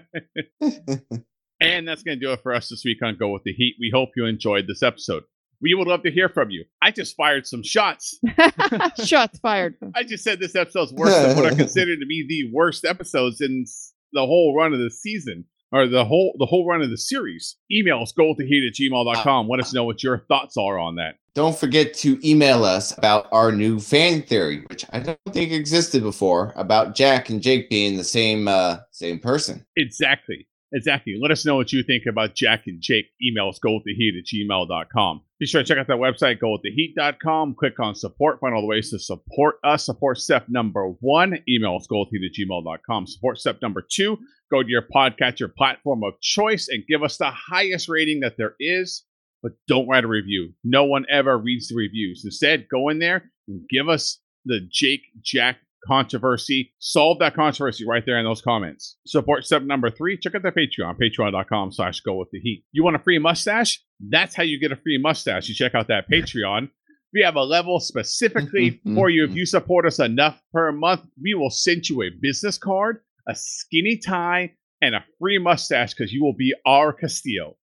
[1.62, 3.76] And that's going to do it for us this week on Go with the Heat.
[3.80, 5.24] We hope you enjoyed this episode.
[5.62, 6.64] We would love to hear from you.
[6.82, 8.18] I just fired some shots.
[9.05, 9.76] shots fired.
[9.95, 13.41] I just said this episode's worse than what I consider to be the worst episodes
[13.41, 13.66] in
[14.14, 17.57] the whole run of the season or the whole the whole run of the series.
[17.72, 19.49] Email us goldtheheat at gmail.com.
[19.49, 21.16] Let us know what your thoughts are on that.
[21.36, 26.03] Don't forget to email us about our new fan theory, which I don't think existed
[26.03, 29.66] before, about Jack and Jake being the same uh, same person.
[29.78, 30.47] Exactly.
[30.72, 31.17] Exactly.
[31.22, 33.05] Let us know what you think about Jack and Jake.
[33.24, 35.22] Email us goldtheheat at gmail.com.
[35.39, 37.55] Be sure to check out that website, goldtheheat.com.
[37.55, 38.39] Click on support.
[38.39, 39.86] Find all the ways to support us.
[39.86, 43.07] Support step number one, email us goldtheheat at gmail.com.
[43.07, 44.17] Support step number two,
[44.51, 48.38] go to your podcast, podcatcher platform of choice and give us the highest rating that
[48.38, 49.03] there is,
[49.41, 50.53] but don't write a review.
[50.63, 52.24] No one ever reads the reviews.
[52.26, 56.74] Instead, go in there and give us the Jake Jack controversy.
[56.80, 58.98] Solve that controversy right there in those comments.
[59.08, 62.64] Support step number three, check out the Patreon, patreon.com slash go with the heat.
[62.72, 63.82] You want a free mustache?
[64.00, 65.50] That's how you get a free mustache.
[65.50, 66.70] You check out that Patreon.
[67.14, 68.96] We have a level specifically mm-hmm.
[68.96, 69.24] for you.
[69.24, 69.38] If mm-hmm.
[69.38, 73.98] you support us enough per month, we will send you a business card, a skinny
[73.98, 77.58] tie, and a free mustache because you will be our Castillo.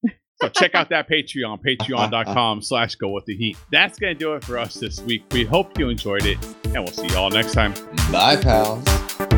[0.43, 3.57] So check out that Patreon, patreon.com slash go with the heat.
[3.70, 5.22] That's going to do it for us this week.
[5.30, 7.74] We hope you enjoyed it, and we'll see you all next time.
[8.11, 9.32] Bye, pals.